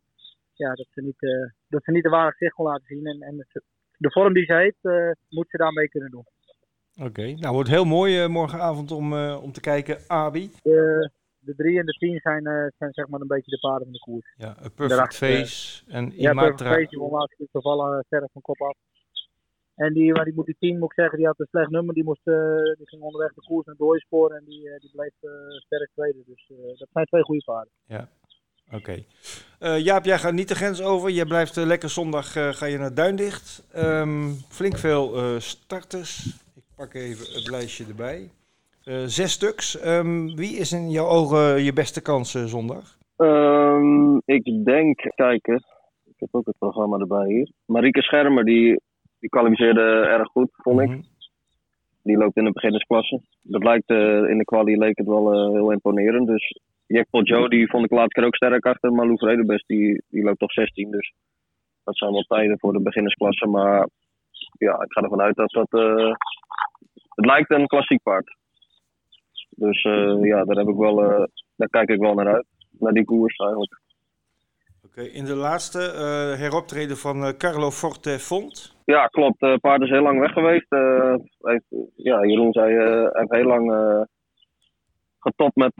[0.63, 3.07] ja, dat, ze niet, uh, dat ze niet de ware gezicht kon laten zien.
[3.07, 3.47] En, en
[3.97, 6.27] de vorm die ze heeft, uh, moet ze daarmee kunnen doen.
[7.07, 9.13] Oké, nou wordt heel mooi morgenavond om,
[9.47, 10.51] om te kijken, Abi.
[10.63, 12.43] De, de drie en de tien zijn,
[12.79, 14.35] zijn zeg maar een beetje de paarden van de koers.
[14.37, 16.33] Ja, een Perfect Face en Imatra.
[16.33, 18.77] Ja, Perfect Face, die won laatst toevallig sterk van kop af.
[19.75, 21.95] En die, maar die, moet die team, moet ik zeggen, die had een slecht nummer.
[21.95, 22.35] Die, moest, uh,
[22.77, 26.23] die ging onderweg de koers naar doorsporen en die, uh, die bleef uh, sterk tweede.
[26.27, 27.73] Dus dat zijn twee goede paarden.
[27.87, 28.09] Ja,
[28.67, 28.77] oké.
[28.77, 29.07] Okay.
[29.63, 31.11] Jaap, jij gaat niet de grens over.
[31.11, 33.65] Jij blijft lekker zondag ga je naar Duindicht.
[33.77, 36.27] Um, flink veel starters.
[36.55, 38.31] Ik pak even het lijstje erbij.
[39.07, 39.87] zes stuks.
[39.87, 42.99] Um, wie is in jouw ogen je beste kans zondag?
[43.17, 45.55] Um, ik denk, kijken.
[46.05, 47.51] Ik heb ook het programma erbij hier.
[47.65, 48.81] Marieke Schermer, die
[49.23, 49.81] die kwalificeerde
[50.17, 50.89] erg goed, vond ik.
[50.89, 51.01] Mhm.
[52.03, 53.21] Die loopt in de beginnersklasse.
[53.43, 56.27] Dat lijkt uh, in de kwalie leek het wel uh, heel imponerend.
[56.27, 58.93] Dus Jackpot Joe, die vond ik laatst keer ook sterk achter.
[58.93, 60.91] Maar Lou Vredebest, die, die loopt toch 16.
[60.91, 61.13] Dus
[61.85, 63.47] dat zijn wel tijden voor de beginnersklasse.
[63.47, 63.89] Maar
[64.59, 65.69] ja, ik ga ervan uit dat dat...
[65.71, 66.15] Uh,
[67.15, 68.37] het lijkt een klassiek paard.
[69.51, 69.83] Dus
[70.23, 70.97] ja, daar, heb ik wel,
[71.57, 72.47] daar kijk ik wel naar uit.
[72.71, 73.81] Naar die koers eigenlijk.
[74.85, 75.79] Oké, in de laatste
[76.39, 78.77] heroptreden van Carlo Forte Font.
[78.85, 79.41] Ja, klopt.
[79.41, 80.67] Het paard is heel lang weg geweest.
[81.41, 81.65] Heeft,
[81.97, 84.07] ja, Jeroen zei, hij heeft heel lang
[85.19, 85.73] getopt met,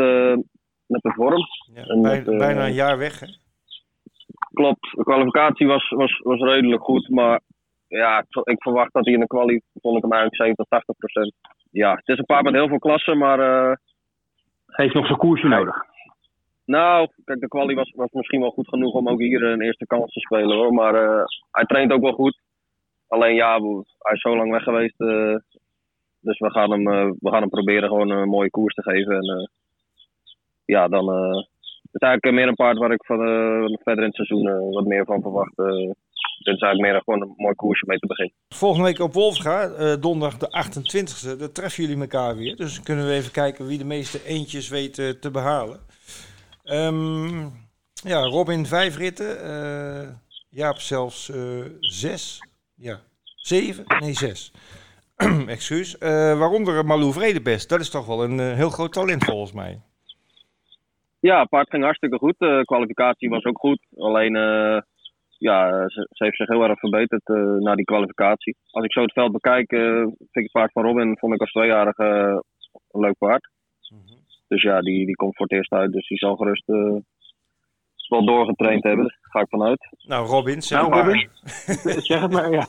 [0.93, 1.43] met de vorm.
[1.75, 3.27] Ja, bij, bijna een jaar weg, hè?
[4.53, 4.91] Klopt.
[4.97, 7.41] De kwalificatie was, was, was redelijk goed, maar
[7.89, 11.35] ja, ik verwacht dat hij in de kwalie, vond ik hem eigenlijk 70, 80 procent.
[11.71, 13.39] Ja, het is een paard met heel veel klassen, maar...
[14.67, 15.91] hij heeft nog zijn koersje nodig.
[16.65, 19.87] Nou, kijk, de quali was, was misschien wel goed genoeg om ook hier een eerste
[19.87, 20.73] kans te spelen hoor.
[20.73, 22.41] Maar uh, hij traint ook wel goed.
[23.09, 23.61] Alleen ja,
[23.99, 25.01] hij is zo lang weg geweest.
[25.01, 25.37] Uh,
[26.21, 29.17] dus we gaan, hem, uh, we gaan hem proberen gewoon een mooie koers te geven.
[29.17, 29.51] En
[30.73, 31.07] ja, dan.
[31.83, 33.19] het is eigenlijk meer een paard waar ik van
[33.83, 35.57] verder in het seizoen wat meer van verwacht.
[35.57, 38.35] dit is eigenlijk meer gewoon een mooi koersje mee te beginnen.
[38.49, 42.57] Volgende week op Wolfga, donderdag de 28e, daar treffen jullie elkaar weer.
[42.57, 45.79] Dus kunnen we even kijken wie de meeste eentjes weet te behalen.
[46.65, 47.53] Um,
[48.05, 49.47] ja, Robin vijf ritten.
[49.47, 50.09] Uh,
[50.49, 51.31] Jaap zelfs
[51.81, 52.41] zes.
[52.75, 53.01] Ja,
[53.37, 53.85] zeven?
[53.99, 54.53] Nee, zes.
[55.47, 55.97] Excuus.
[55.99, 57.69] Waaronder Malou Vredebest.
[57.69, 59.81] Dat is toch wel een heel groot talent volgens mij.
[61.23, 62.35] Ja, paard ging hartstikke goed.
[62.39, 63.87] De kwalificatie was ook goed.
[63.97, 64.35] Alleen,
[65.39, 67.29] ja, ze, ze, heeft zich heel erg verbeterd
[67.63, 68.57] na die kwalificatie.
[68.71, 71.51] Als ik zo het veld bekijk, vind ik het paard van Robin vond ik als
[71.51, 72.05] tweejarige
[72.91, 73.51] een leuk paard.
[74.49, 75.93] Dus ja, die, die komt voor het eerst uit.
[75.93, 76.97] Dus die zal gerust uh,
[78.09, 79.05] wel doorgetraind hebben.
[79.05, 79.89] Daar ga ik vanuit.
[80.07, 81.29] Nou, Robin, zeg nou, Robin.
[82.09, 82.67] zeg het maar, ja.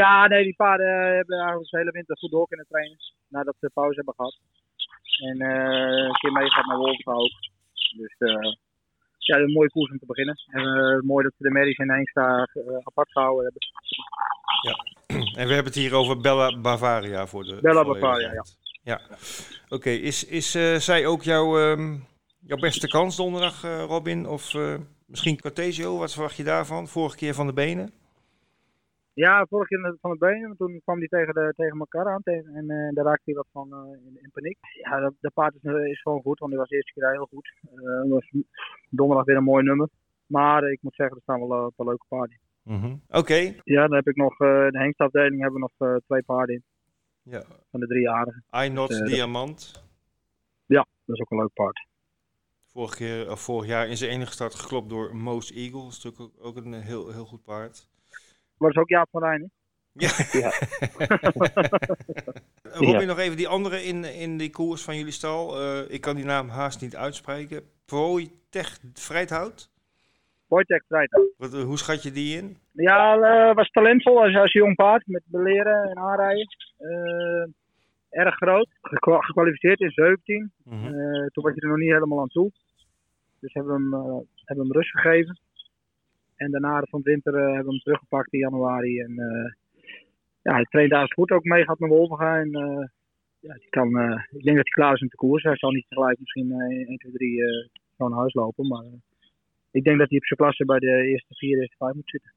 [0.00, 2.96] ja, nee, die paarden hebben eigenlijk de hele winter goed door kunnen trainen.
[3.28, 4.38] Nadat ze pauze hebben gehad.
[5.18, 7.32] En uh, een keer meegaat naar Wolven ook.
[7.96, 8.52] Dus uh,
[9.18, 10.34] ja, een mooie koers om te beginnen.
[10.46, 13.62] En uh, mooi dat we de Merries Eenstra uh, apart gehouden hebben.
[14.62, 14.76] Ja,
[15.42, 17.58] en we hebben het hier over Bella Bavaria voor de.
[17.60, 18.44] Bella Bavaria, ja.
[18.82, 19.00] Ja,
[19.68, 19.90] oké.
[19.90, 20.50] Is, is
[20.84, 22.06] zij ook jouw, um,
[22.40, 24.28] jouw beste kans donderdag, Robin?
[24.28, 24.54] Of
[25.06, 26.88] misschien Cartesio, wat verwacht je daarvan?
[26.88, 27.92] Vorige keer van de benen?
[29.24, 30.56] Ja, vorige keer van de benen.
[30.56, 33.46] Toen kwam hij tegen, de, tegen elkaar aan tegen, en uh, daar raakte hij wat
[33.52, 33.68] van
[34.06, 34.58] in, in, paniek.
[34.82, 37.28] Ja, de, de paard is, is, gewoon goed, want hij was de eerste keer heel
[37.30, 37.52] goed.
[37.74, 38.30] Uh, was
[38.90, 39.88] donderdag weer een mooi nummer.
[40.26, 43.02] Maar ik moet zeggen, er staan wel een paar leuke paarden mm -hmm.
[43.08, 43.54] Oké.
[43.64, 46.62] Ja, dan heb ik nog, de hengstafdeling hebben we nog twee paarden in.
[47.22, 47.44] Ja.
[47.70, 48.44] Van de driejarigen.
[48.50, 49.84] iNot dus, Diamant.
[50.66, 51.86] Ja, dat is ook een leuk paard.
[52.66, 55.82] Vorig, keer, of vorig jaar in zijn enige start geklopt door Most Eagle.
[55.82, 57.88] Dat is natuurlijk ook, een heel, heel goed paard.
[58.58, 59.46] Maar dat is ook Jaap van Rijn, hè?
[59.92, 60.10] Ja.
[60.32, 60.52] ja.
[62.62, 63.04] Robin, ja.
[63.04, 65.60] nog even die andere in, in die koers van jullie stal.
[65.60, 67.62] Uh, ik kan die naam haast niet uitspreken.
[68.50, 69.70] Tech Vrijthout?
[70.46, 71.34] Wojtek Vrijthout.
[71.36, 72.56] Wat, hoe schat je die in?
[72.72, 75.06] Ja, uh, was talentvol als, als jong paard.
[75.06, 76.46] Met beleren en aanrijden.
[76.78, 77.46] Uh,
[78.10, 78.68] erg groot.
[78.80, 80.52] Gekwalificeerd in 17.
[80.64, 80.94] Mm -hmm.
[80.94, 82.50] uh, toen was je er nog niet helemaal aan toe.
[83.40, 85.38] Dus hebben we hem, uh, hebben hem rust gegeven.
[86.38, 89.00] En daarna van het winter hebben we hem teruggepakt in januari.
[89.00, 89.14] En
[90.42, 92.40] ja, hij traint daar goed ook mee gaat naar Wolvenga.
[92.40, 92.50] En
[93.40, 93.88] ja, die kan,
[94.30, 95.42] ik denk dat hij klaar is om te koers.
[95.42, 97.38] Hij zal niet tegelijk misschien 1, 2, 3
[97.96, 98.68] zo naar huis lopen.
[98.68, 98.84] Maar
[99.70, 102.32] ik denk dat hij op zijn klasse bij de eerste vier, eerste vijf moet zitten.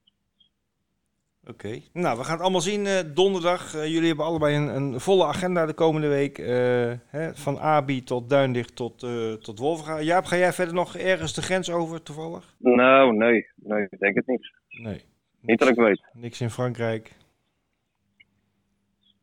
[1.48, 1.82] Oké.
[1.94, 3.74] Nou, we gaan het allemaal zien donderdag.
[3.74, 6.38] jullie hebben allebei een, een, volle agenda de komende week.
[6.38, 9.00] Hè, van Abi tot Duindicht tot,
[9.42, 10.02] tot Wolvenga.
[10.02, 12.56] Jaap, ga jij verder nog ergens de grens over toevallig?
[12.58, 13.48] Nou, nee.
[13.56, 14.52] Nee, ik denk het niet.
[14.70, 15.02] Nee.
[15.42, 16.02] Niet dat ik weet.
[16.14, 17.12] Niks in Frankrijk?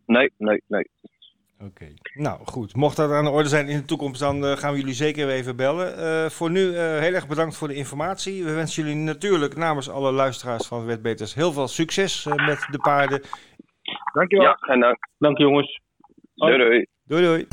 [0.06, 0.90] Nee, nee, nee.
[1.64, 1.94] Oké.
[2.14, 4.78] Nou goed, mocht dat aan de orde zijn in de toekomst, dan uh, gaan we
[4.78, 5.98] jullie zeker weer even bellen.
[5.98, 8.44] Uh, voor nu uh, heel erg bedankt voor de informatie.
[8.44, 13.22] We wensen jullie natuurlijk namens alle luisteraars van Wetbeters heel veel succes met de paarden.
[14.12, 14.46] Dankjewel.
[14.46, 15.08] Ja, geen dank.
[15.18, 15.80] Dank jongens.
[16.34, 16.86] Doei doei.
[17.04, 17.46] Doei doei.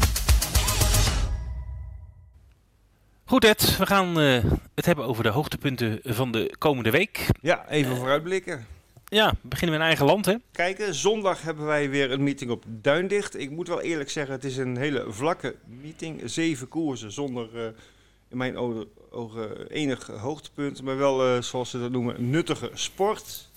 [3.25, 4.15] Goed Ed, we gaan
[4.75, 7.27] het hebben over de hoogtepunten van de komende week.
[7.41, 8.74] Ja, even vooruitblikken.
[9.15, 10.35] Ja, we beginnen eigen land, hè?
[10.51, 13.39] Kijken, zondag hebben wij weer een meeting op Duindicht.
[13.39, 16.21] Ik moet wel eerlijk zeggen, het is een hele vlakke meeting.
[16.25, 17.63] Zeven koersen zonder, uh,
[18.29, 18.57] in mijn
[19.09, 20.81] ogen, enig hoogtepunt.
[20.81, 23.49] Maar wel, uh, zoals ze dat noemen, nuttige sport.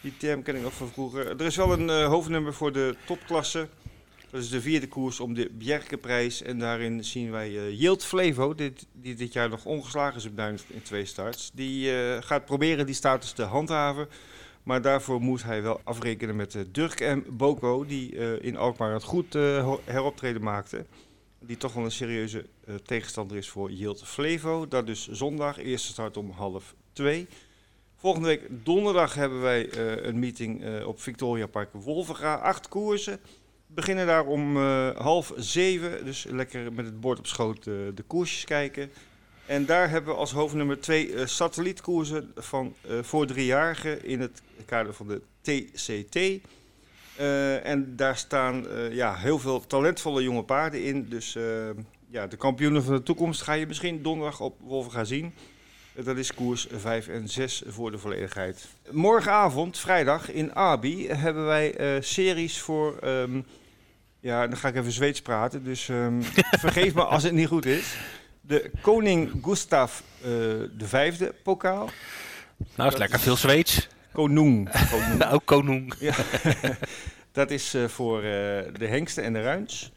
[0.00, 1.28] Die term ken ik nog van vroeger.
[1.28, 3.68] Er is wel een uh, hoofdnummer voor de topklasse.
[4.30, 6.42] Dat is de vierde koers om de Bjerkenprijs.
[6.42, 10.36] En daarin zien wij uh, Yield Flevo, dit, die dit jaar nog ongeslagen is op
[10.36, 11.50] Duindicht in twee starts.
[11.54, 11.90] Die
[12.20, 14.08] gaat proberen die status te handhaven.
[14.62, 18.92] Maar daarvoor moet hij wel afrekenen met uh, Dirk en Boko, die uh, in Alkmaar
[18.92, 20.86] het goed uh, heroptreden maakte.
[21.40, 22.46] Die toch wel een serieuze
[22.84, 24.68] tegenstander is voor Yield Flevo.
[24.68, 27.26] Dat dus zondag, eerste start om half twee.
[27.96, 32.34] Volgende week donderdag hebben wij een meeting op Victoria Park Wolvenga.
[32.34, 33.12] Acht koersen.
[33.66, 34.56] We beginnen daar om
[34.96, 36.04] half zeven.
[36.04, 38.90] Dus lekker met het bord op schoot de koersjes kijken.
[39.46, 44.42] En daar hebben we als hoofdnummer twee uh, satellietkoersen van, uh, voor driejarigen in het
[44.64, 46.16] kader van de TCT.
[47.16, 51.08] Eh, en daar staan ja, heel veel talentvolle jonge paarden in.
[51.08, 51.36] Dus
[52.08, 55.34] ja, de kampioenen van de toekomst ga je misschien donderdag op Wolven gaan zien.
[55.94, 58.68] dat is koers 5 en 6 voor de volledigheid.
[58.90, 62.98] Morgenavond, vrijdag, in Abi hebben wij series voor...
[63.04, 63.46] Um,
[64.20, 66.22] ja, dan ga ik even Zweeds praten, dus um,
[66.66, 67.96] vergeef me als het niet goed is
[68.42, 71.88] de Koning Gustav uh, de Vijfde pokaal.
[72.74, 73.88] Nou, is lekker veel Zweeds.
[74.12, 74.68] Konung.
[75.18, 75.94] nou, Konung.
[75.98, 76.14] Ja.
[77.32, 78.22] dat is uh, voor uh,
[78.78, 79.92] de hengsten en de ruins.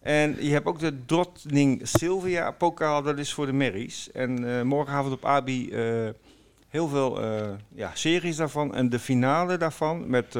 [0.00, 4.10] En je hebt ook de Drottning Sylvia pokaal, dat is voor de merries.
[4.12, 5.72] En morgenavond op Abi
[6.68, 7.20] heel veel
[7.74, 8.74] ja, series daarvan.
[8.74, 10.36] En de finale daarvan met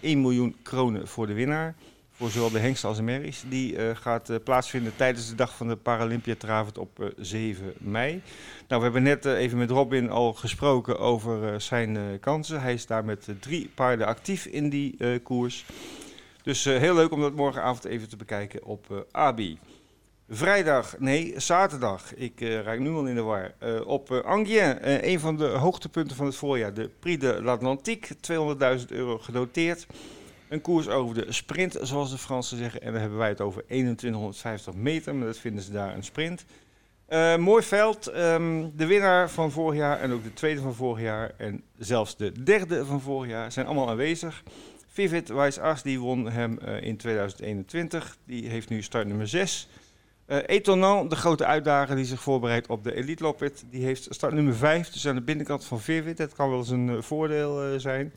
[0.00, 1.74] 1 miljoen kronen voor de winnaar
[2.18, 3.42] voor zowel de hengsten als de merries.
[3.48, 7.72] Die uh, gaat uh, plaatsvinden tijdens de dag van de Paralympiatravend op uh, eh, 7
[7.78, 8.22] mei.
[8.68, 12.60] Nou, we hebben net even met Robin al gesproken over zijn kansen.
[12.60, 15.64] Hij is daar met drie paarden actief in die koers.
[16.42, 19.58] Dus heel leuk om dat morgenavond even te bekijken op ABI.
[20.28, 22.14] Vrijdag, nee, zaterdag.
[22.14, 23.54] Ik raak nu al in de war.
[23.84, 26.74] op Angien, een van de hoogtepunten van het voorjaar.
[26.74, 28.16] De Prix de l'Atlantique,
[28.78, 29.86] 200.000 euro genoteerd.
[30.48, 32.82] Een koers over de sprint, zoals de Fransen zeggen.
[32.82, 36.44] En dan hebben wij het over 2150 meter, maar dat vinden ze daar een sprint.
[37.08, 38.06] Uh, mooi veld.
[38.06, 42.16] Ehm, de winnaar van vorig jaar en ook de tweede van vorig jaar en zelfs
[42.16, 44.42] de derde van vorig jaar zijn allemaal aanwezig.
[44.86, 48.16] Vivid Wijs As die won hem uh, in 2021.
[48.24, 49.68] Die heeft nu start nummer 6.
[50.26, 54.06] Uh, eh, Etonant, de grote uitdager die zich voorbereidt op de Elite Loppet, die heeft
[54.10, 54.90] start nummer 5.
[54.90, 56.16] Dus aan de binnenkant van Vivid.
[56.16, 58.12] Dat kan wel eens een voordeel zijn.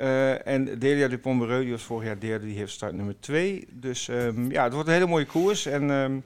[0.00, 3.66] Uh, en Delia de Pommereux, die was vorig jaar derde, die heeft start nummer 2.
[3.70, 5.66] Dus um, ja, het wordt een hele mooie koers.
[5.66, 6.22] En um,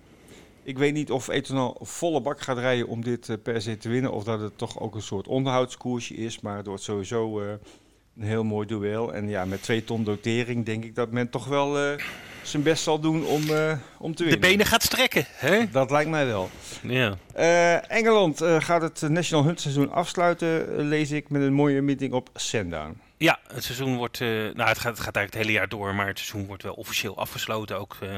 [0.63, 3.89] ik weet niet of Etonal volle bak gaat rijden om dit uh, per se te
[3.89, 4.13] winnen.
[4.13, 6.41] Of dat het toch ook een soort onderhoudskoersje is.
[6.41, 7.49] Maar het wordt sowieso uh,
[8.17, 9.15] een heel mooi duel.
[9.15, 11.99] En ja, met twee ton dotering denk ik dat men toch wel
[12.43, 13.43] zijn best zal doen om,
[13.99, 14.41] om te winnen.
[14.41, 15.71] De benen gaat strekken, hè?
[15.71, 16.51] Dat lijkt mij wel.
[16.83, 17.19] Ja.
[17.89, 22.97] Engeland gaat het National Hunt seizoen afsluiten, lees ik, met een mooie meeting op Sandown.
[23.17, 25.95] Ja, het seizoen wordt, uh, nou het gaat, het gaat eigenlijk het hele jaar door,
[25.95, 27.79] maar het seizoen wordt wel officieel afgesloten.
[27.79, 28.17] Ook uh,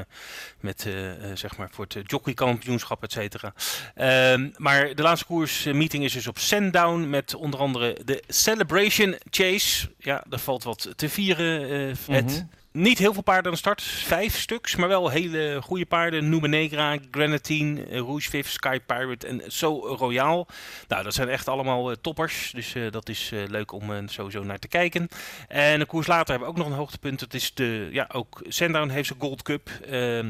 [0.59, 3.53] met, uh, zeg maar, voor het jockeykampioenschap, et cetera.
[3.95, 9.91] Ehm, maar de laatste koersmeeting is dus op Sandown met onder andere de Celebration Chase.
[9.97, 12.07] Ja, daar valt wat te vieren, Ed.
[12.07, 12.49] Mm -hmm.
[12.77, 16.29] Niet heel veel paarden aan de start, vijf stuks, maar wel hele goede paarden.
[16.29, 20.47] Numa Negra, Granatine, eh, Rouge Viv, Sky Pirate en So Royal.
[20.87, 24.43] Nou, dat zijn echt allemaal uh, toppers, dus uh, dat is uh, leuk om sowieso
[24.43, 25.07] naar te kijken.
[25.47, 27.19] En een koers later hebben we ook nog een hoogtepunt.
[27.19, 29.69] Dat is de, ja, ook Sandown heeft zijn Gold Cup,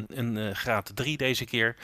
[0.07, 1.75] een graad 3 deze keer.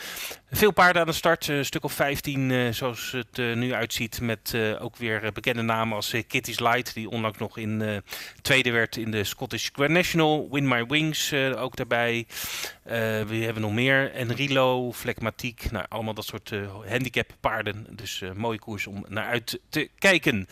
[0.51, 4.22] Veel paarden aan de start, een stuk of 15 zoals het nu uitziet.
[4.22, 8.03] Met ook weer bekende namen als Kitty's Light, die onlangs nog in
[8.41, 10.47] tweede werd in de Scottish Grand National.
[10.54, 12.18] Win My Wings uh, ook daarbij.
[12.18, 12.91] Uh,
[13.22, 14.12] we hebben nog meer.
[14.12, 15.72] Enrilo, Flegmatiek.
[15.72, 17.88] Nou, allemaal dat soort uh, handicap paarden.
[17.89, 20.47] Dus mooie koers om naar uit te kijken.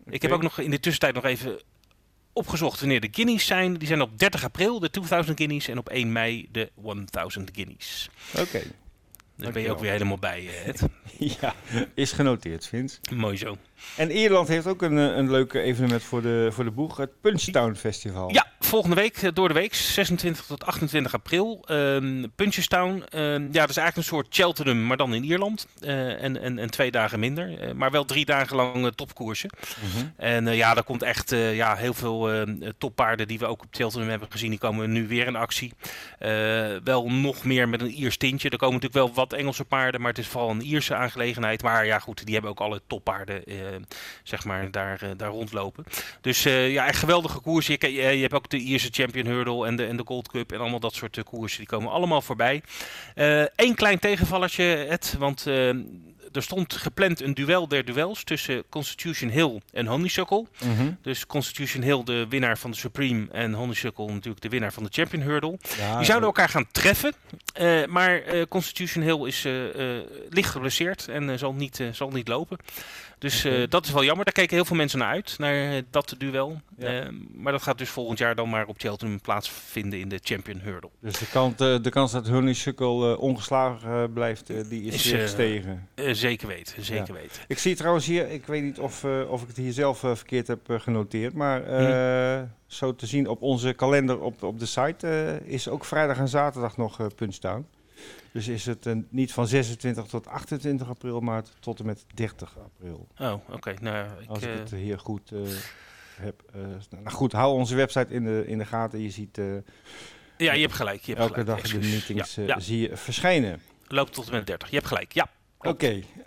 [0.00, 0.14] Okay.
[0.14, 1.60] Ik heb ook nog in de tussentijd nog even
[2.32, 3.74] opgezocht wanneer de guineas zijn.
[3.74, 5.68] Die zijn op 30 april, de 2000 guineas.
[5.68, 6.70] En op 1 mei, de
[7.10, 8.08] 1000 guineas.
[8.38, 8.62] Oké.
[9.36, 10.82] Dan ben je ook weer helemaal bij, het.
[11.40, 11.54] ja,
[11.94, 12.98] is genoteerd, Vince.
[13.14, 13.56] Mooi zo.
[13.96, 17.74] En Ierland heeft ook een, een leuk evenement voor de, voor de boeg, het Punchtown
[17.74, 18.32] Festival.
[18.32, 21.64] Ja, volgende week, eh, door de week, 26 tot 28 april.
[21.70, 25.66] Um, Punchestown, um, ja, dat is eigenlijk een soort Cheltenham, maar dan in Ierland.
[25.80, 29.50] Uh, en, en, en twee dagen minder, uh, maar wel drie dagen lang topkoersen.
[29.82, 30.12] Mm -hmm.
[30.16, 32.46] En ja, daar komt echt ja, heel veel
[32.78, 34.50] toppaarden die we ook op Cheltenham hebben gezien.
[34.50, 35.72] Die komen nu weer in actie.
[36.84, 38.50] wel nog meer met een Iers tintje.
[38.50, 41.62] Er komen natuurlijk wel wat Engelse paarden, maar het is vooral een Ierse aangelegenheid.
[41.62, 43.42] Maar ja, goed, die hebben ook alle toppaarden,
[44.22, 45.84] zeg maar, daar, daar rondlopen.
[46.20, 47.66] Dus ja, echt geweldige koers.
[47.66, 50.60] Je, je, hebt ook de Ierse Champion Hurdle en de, en de Gold Cup en
[50.60, 51.58] allemaal dat soort uh, koersen.
[51.58, 52.62] Die komen allemaal voorbij.
[53.14, 55.68] Eén uh, klein tegenvallertje, Ed, want uh,
[56.32, 60.46] er stond gepland een duel der duels tussen Constitution Hill en Honeysuckle.
[60.64, 60.96] Mm -hmm.
[61.02, 64.88] Dus Constitution Hill de winnaar van de Supreme en Honeysuckle natuurlijk de winnaar van de
[64.92, 65.58] Champion Hurdle.
[65.78, 67.12] Ja, die zouden elkaar gaan treffen,
[67.60, 69.46] uh, maar Constitution Hill is
[70.30, 72.58] licht geblesseerd en zal, niet, zal niet lopen.
[73.24, 74.24] Dus uh, dat is wel jammer.
[74.24, 76.60] Daar keken heel veel mensen naar uit, naar uh, dat duel.
[76.78, 77.04] Ja.
[77.04, 80.58] Uh, maar dat gaat dus volgend jaar dan maar op Cheltenham plaatsvinden in de Champion
[80.58, 80.90] Hurdle.
[81.00, 85.88] Dus de, kant, de kans dat Honeysuckle ongeslagen blijft, die is, is gestegen?
[85.94, 87.20] zeker weten, zeker ja.
[87.20, 87.42] weten.
[87.48, 90.60] Ik zie trouwens hier, ik weet niet of, of ik het hier zelf verkeerd heb
[90.66, 92.50] genoteerd, maar hmm.
[92.66, 96.76] zo te zien op onze kalender op, op de site is ook vrijdag en zaterdag
[96.76, 97.66] nog Punchdown.
[98.32, 102.58] Dus is het een, niet van 26 tot 28 april, maar tot en met 30
[102.58, 103.08] april.
[103.18, 103.54] Oh, oké.
[103.54, 103.76] Okay.
[103.80, 105.32] Nou, ik, Als ik het hier goed
[106.16, 106.42] heb.
[106.56, 109.00] Uh, nou goed, hou onze website in de, in de gaten.
[109.00, 109.40] Je ziet
[110.36, 111.02] ja, je hebt gelijk.
[111.02, 111.62] Je hebt elke gelijk.
[111.62, 112.60] dag de meetings ja, ja.
[112.60, 113.60] zie je verschijnen.
[113.86, 114.68] Loopt tot en met 30.
[114.68, 115.28] Je hebt gelijk, ja.
[115.58, 115.68] Oké,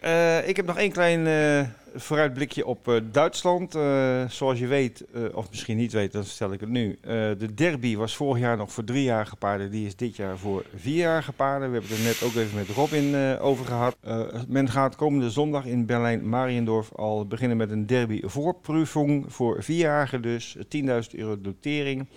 [0.02, 0.42] okay.
[0.46, 1.26] ik heb nog één klein
[2.02, 3.76] vooruitblikje op uh, Duitsland.
[3.76, 7.00] Uh, zoals je weet, uh, of misschien niet weet, dan stel ik het nu.
[7.38, 9.72] de derby was vorig jaar nog voor driejarige paarden.
[9.72, 11.72] Die is dit jaar voor vierjarige paarden.
[11.72, 13.98] We hebben het er net ook even met Robin over gehad.
[14.48, 20.58] men gaat komende zondag in Berlijn-Mariendorf al beginnen met een derby voorproefing voor vierjarigen dus.
[20.58, 20.64] 10.000
[21.12, 22.08] euro dotering.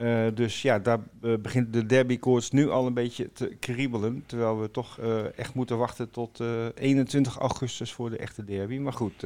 [0.00, 4.22] Uh, dus ja, daar uh, begint de derbykoorts nu al een beetje te kriebelen.
[4.26, 6.40] Terwijl we toch uh, echt moeten wachten tot
[6.74, 8.78] 21 augustus voor de echte derby.
[8.78, 9.22] Maar goed,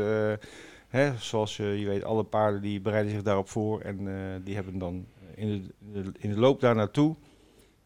[0.88, 3.80] hè, zoals je weet, alle paarden die bereiden zich daarop voor.
[3.80, 4.08] En
[4.44, 7.16] die hebben dan in de, in loop daar naartoe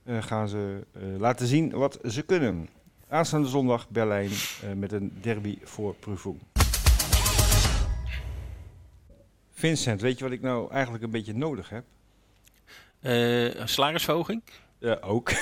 [0.07, 0.87] gaan ze
[1.19, 2.69] laten zien wat ze kunnen.
[3.09, 4.31] Aanstaande zondag Berlijn
[4.77, 6.39] met een derby voor Prüfung.
[9.51, 11.85] Vincent, weet je wat ik nou eigenlijk een beetje nodig heb?
[13.03, 14.43] Uh, salarisverhoging?
[14.79, 15.33] Ja, ook.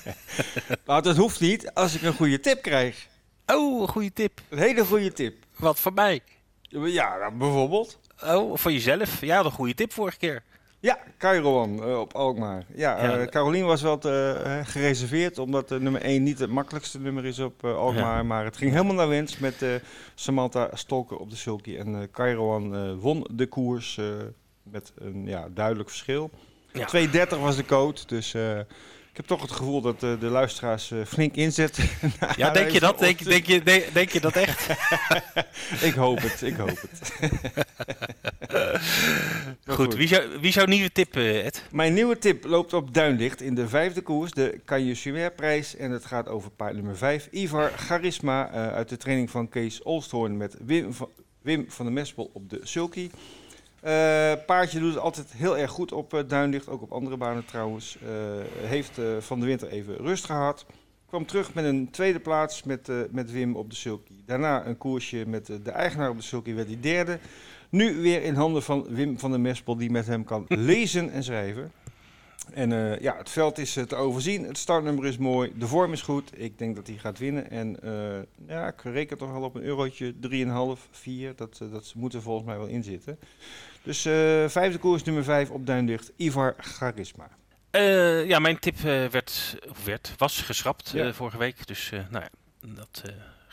[0.86, 3.08] maar dat hoeft niet als ik een goede tip krijg.
[3.46, 4.40] Oh, een goede tip.
[4.48, 5.44] Een hele goede tip.
[5.56, 6.20] Wat voor mij?
[6.68, 7.98] Ja, bijvoorbeeld.
[8.24, 9.20] Oh, voor jezelf?
[9.20, 10.42] Ja, een goede tip vorige keer.
[10.80, 12.64] Ja, Cairoan uh, op Alkmaar.
[12.74, 13.94] Ja, ja uh, Carolien was uh,
[14.62, 18.16] gereserveerd, omdat nummer 1 niet het makkelijkste nummer is op Alkmaar.
[18.16, 18.22] Ja.
[18.22, 19.64] Maar het ging helemaal naar wens met
[20.14, 21.76] Samantha Stolker op de sulky.
[21.76, 24.00] En Cairoan won de koers
[24.62, 26.30] met een ja, duidelijk verschil.
[26.72, 27.26] Ja.
[27.26, 28.58] 2,30 was de code, dus uh,
[29.10, 31.88] ik heb toch het gevoel dat uh, de luisteraars uh, flink inzetten.
[32.36, 32.98] ja, denk je dat?
[32.98, 34.68] Denk, denk, je, denk, denk je dat echt?
[35.88, 37.12] ik hoop het, ik hoop het.
[39.66, 39.94] goed, goed.
[39.94, 41.64] Wie, zou, wie zou nieuwe tip, Ed?
[41.70, 46.04] Mijn nieuwe tip loopt op Duinlicht in de vijfde koers, de Canje prijs En het
[46.04, 50.92] gaat over paard nummer 5, Ivar Charisma, uit de training van Kees Olsthoorn met Wim
[50.92, 51.08] van,
[51.42, 53.10] Wim van der Mespel op de sulky.
[53.84, 57.44] Uh, paardje doet het altijd heel erg goed op uh, Duinlicht, ook op andere banen
[57.44, 57.98] trouwens.
[58.02, 58.08] Uh,
[58.68, 60.66] heeft van de winter even rust gehad.
[61.06, 64.12] Kwam terug met een tweede plaats met, met Wim op de sulky.
[64.26, 67.18] Daarna een koersje met de eigenaar op de sulky, werd hij derde.
[67.70, 71.24] Nu weer in handen van Wim van der Mespel, die met hem kan lezen en
[71.24, 71.72] schrijven.
[72.52, 74.44] En uh, ja, het veld is uh, te overzien.
[74.44, 75.52] Het startnummer is mooi.
[75.58, 76.30] De vorm is goed.
[76.40, 77.50] Ik denk dat hij gaat winnen.
[77.50, 81.32] En uh, ja, ik reken toch wel op een eurotje 3,5, 4.
[81.36, 83.18] Dat, dat moet er volgens mij wel in zitten.
[83.82, 84.02] Dus
[84.52, 86.12] vijfde koers nummer 5 op Duindicht.
[86.16, 87.28] Ivar Charisma.
[88.26, 91.12] ja, mijn tip werd, werd, was geschrapt ja.
[91.12, 91.66] vorige week.
[91.66, 92.28] Dus nou ja,
[92.74, 93.02] dat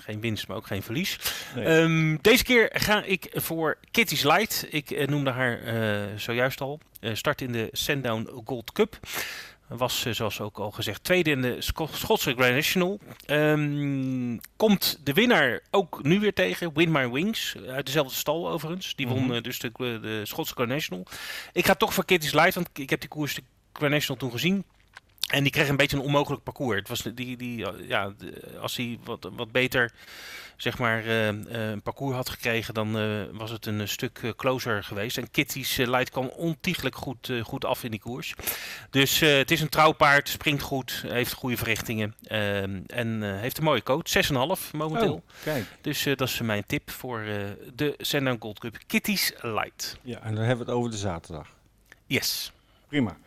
[0.07, 1.19] geen winst, maar ook geen verlies.
[1.55, 1.65] Nee.
[1.65, 4.65] Um, deze keer ga ik voor Kitty's Light.
[4.69, 6.79] Ik uh, noemde haar uh, zojuist al.
[7.01, 8.99] Uh, start in de Sandown Gold Cup.
[9.67, 11.57] Was, zoals ook al gezegd, tweede in de
[11.91, 12.99] Schotse Grand National.
[13.27, 16.73] Um, komt de winnaar ook nu weer tegen.
[16.73, 17.55] Win My Wings.
[17.67, 18.95] Uit dezelfde stal overigens.
[18.95, 19.41] Die won mm -hmm.
[19.41, 21.05] dus de, de Schotse Grand National.
[21.51, 23.43] Ik ga toch voor Kitty's Light, want ik heb die koers de
[23.73, 24.63] Grand National toen gezien.
[25.27, 26.79] En die kreeg een beetje een onmogelijk parcours.
[26.79, 28.13] Het was die, die, ja,
[28.61, 29.91] als hij wat, wat beter
[30.57, 35.17] zeg maar, uh, een parcours had gekregen, dan uh, was het een stuk closer geweest.
[35.17, 38.33] En Kitty's Light kwam ontiegelijk goed, goed af in die koers.
[38.89, 43.83] Dus het is een trouwpaard, springt goed, heeft goede verrichtingen ehm, en heeft een mooie
[43.83, 44.25] coach.
[44.25, 44.31] 6,5
[44.71, 45.13] momenteel.
[45.13, 45.65] Oh, kijk.
[45.81, 47.23] Dus dat is mijn tip voor
[47.75, 48.77] de Sandown Gold Cup.
[48.87, 49.97] Kitty's Light.
[50.01, 51.47] Ja, en dan hebben we het over de zaterdag.
[52.05, 52.51] Yes.
[52.87, 53.17] Prima.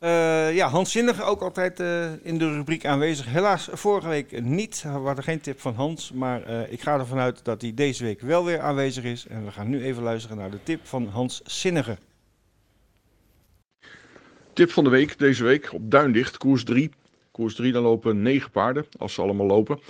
[0.00, 3.26] Uh, ja, Hans Zinnige ook altijd uh, in de rubriek aanwezig.
[3.26, 4.82] Helaas vorige week niet.
[4.82, 6.12] We hadden geen tip van Hans.
[6.12, 9.26] Maar uh, ik ga ervan uit dat hij deze week wel weer aanwezig is.
[9.26, 11.98] En we gaan nu even luisteren naar de tip van Hans Zinnige.
[14.52, 16.90] Tip van de week deze week op Duindicht, koers 3.
[17.30, 19.80] Koers 3, dan lopen 9 paarden, als ze allemaal lopen.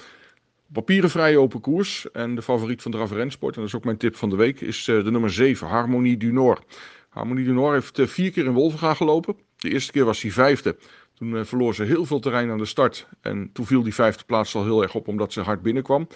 [0.73, 2.11] Papieren vrij open koers.
[2.13, 4.61] En de favoriet van Draf Rensport, en dat is ook mijn tip van de week,
[4.61, 6.79] is de nummer 7, Harmonie du Nord.
[7.09, 9.37] Harmonie du Nord heeft vier keer in Wolvenga gelopen.
[9.61, 10.77] De eerste keer was hij vijfde.
[11.15, 13.07] Toen uh, verloor ze heel veel terrein aan de start.
[13.21, 16.09] En toen viel die vijfde plaats al heel erg op omdat ze hard binnenkwam.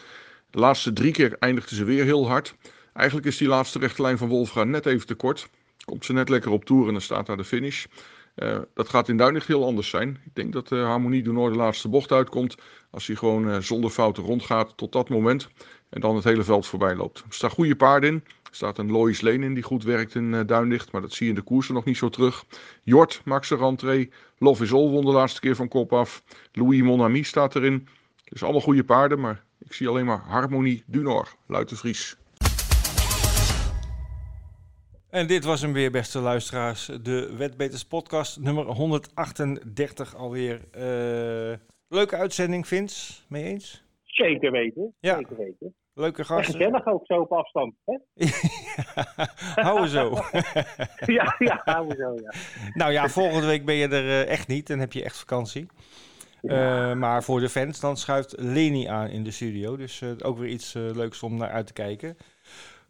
[0.51, 2.55] De laatste drie keer eindigde ze weer heel hard.
[2.93, 5.49] Eigenlijk is die laatste rechte lijn van Wolfga net even te kort.
[5.85, 7.85] Komt ze net lekker op toer en dan staat daar de finish.
[8.37, 10.21] Uh, dat gaat in Duinicht heel anders zijn.
[10.25, 12.55] Ik denk dat uh, Harmonie de Noord de laatste bocht uitkomt.
[12.91, 15.49] Als hij gewoon zonder fouten rondgaat tot dat moment.
[15.91, 17.19] En dan het hele veld voorbij loopt.
[17.19, 18.25] Er staan goede paarden in.
[18.55, 20.93] Er staat een Lois Lane in die goed werkt in uh, Duinlicht.
[20.93, 22.45] Maar dat zie je in de koersen nog niet zo terug.
[22.83, 24.11] Jort maakt zijn rentree.
[24.39, 26.23] Love is All won de laatste keer van kop af.
[26.53, 27.89] Louis Monami staat erin.
[28.25, 29.21] Dus allemaal goede paarden.
[29.21, 31.29] Maar ik zie alleen maar Harmonie Dunor.
[31.49, 32.17] Vries.
[35.11, 36.87] En dit was hem weer, beste luisteraars.
[37.03, 40.61] De Wetbeters podcast nummer 138 alweer.
[40.77, 41.57] Uh,
[41.89, 43.13] leuke uitzending, Vince.
[43.29, 43.85] Mee eens?
[44.03, 44.95] Zeker weten.
[45.01, 45.17] Ja.
[45.17, 45.75] Zeker weten.
[45.95, 46.55] Leuke gasten.
[46.55, 47.75] En gezellig ook zo op afstand.
[47.85, 47.97] Hè?
[49.63, 50.11] houden zo.
[51.19, 52.33] ja, ja, houden zo, ja.
[52.75, 54.67] Nou ja, volgende week ben je er uh, echt niet.
[54.67, 55.67] Dan heb je echt vakantie.
[56.41, 56.91] Ja.
[56.91, 59.77] Uh, maar voor de fans, dan schuift Leni aan in de studio.
[59.77, 62.17] Dus uh, ook weer iets leuks om naar uit te kijken.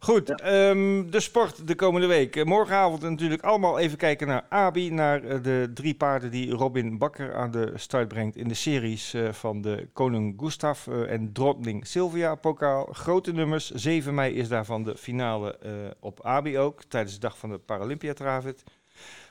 [0.05, 0.69] Goed, ja.
[0.69, 2.45] um, de sport de komende week.
[2.45, 4.89] Morgenavond natuurlijk allemaal even kijken naar Abi.
[4.89, 9.13] Naar uh, de drie paarden die Robin Bakker aan de start brengt in de series
[9.13, 12.85] uh, van de Koning Gustaf uh, en Drottning Sylvia pokaal.
[12.91, 13.71] Grote nummers.
[13.71, 15.59] 7 mei is daarvan de finale
[15.99, 16.83] op Abi ook.
[16.83, 18.63] Tijdens de dag van de Paralympië Travit.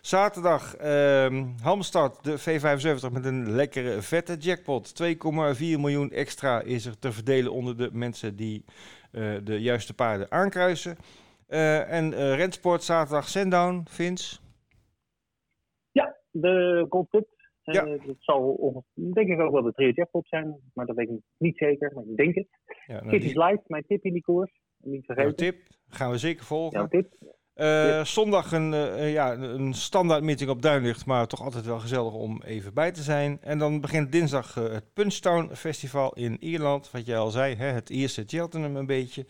[0.00, 4.92] Zaterdag um, Hamstad, de V75 met een lekkere vette jackpot.
[5.02, 5.14] 2,4
[5.58, 8.64] miljoen extra is er te verdelen onder de mensen die
[9.44, 10.96] de juiste paarden aankruisen.
[11.48, 14.38] Uh, en uh, Rensport zaterdag Sendown, Vince?
[15.92, 17.32] Ja, de Gold Cup.
[17.62, 17.84] Ja.
[17.84, 21.56] dat zal denk ik ook wel de trio jackpot zijn, maar dat weet ik niet
[21.56, 22.48] zeker, maar ik denk het.
[22.86, 23.38] Ja, nou, die...
[23.38, 24.60] Light, mijn tip in die koers.
[24.76, 25.30] Niet vergeten.
[25.36, 26.78] Jouw tip, gaan we zeker volgen.
[26.78, 27.12] Jouw tip.
[27.56, 32.12] Uh, zondag een, uh, ja, een standaard meeting op Duinlicht, maar toch altijd wel gezellig
[32.12, 33.38] om even bij te zijn.
[33.40, 37.66] En dan begint dinsdag uh, het Punchtown Festival in Ierland, wat jij al zei, hè,
[37.66, 39.26] het eerste Cheltenham een beetje.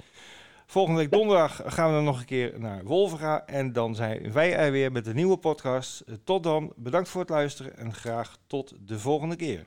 [0.66, 4.56] Volgende week donderdag gaan we dan nog een keer naar Wolvera en dan zijn wij
[4.56, 6.04] er weer met een nieuwe podcast.
[6.24, 9.64] tot dan, bedankt voor het luisteren en graag tot de volgende keer.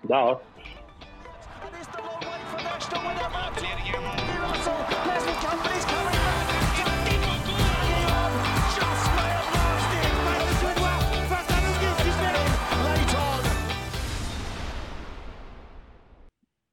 [0.00, 0.40] Dag.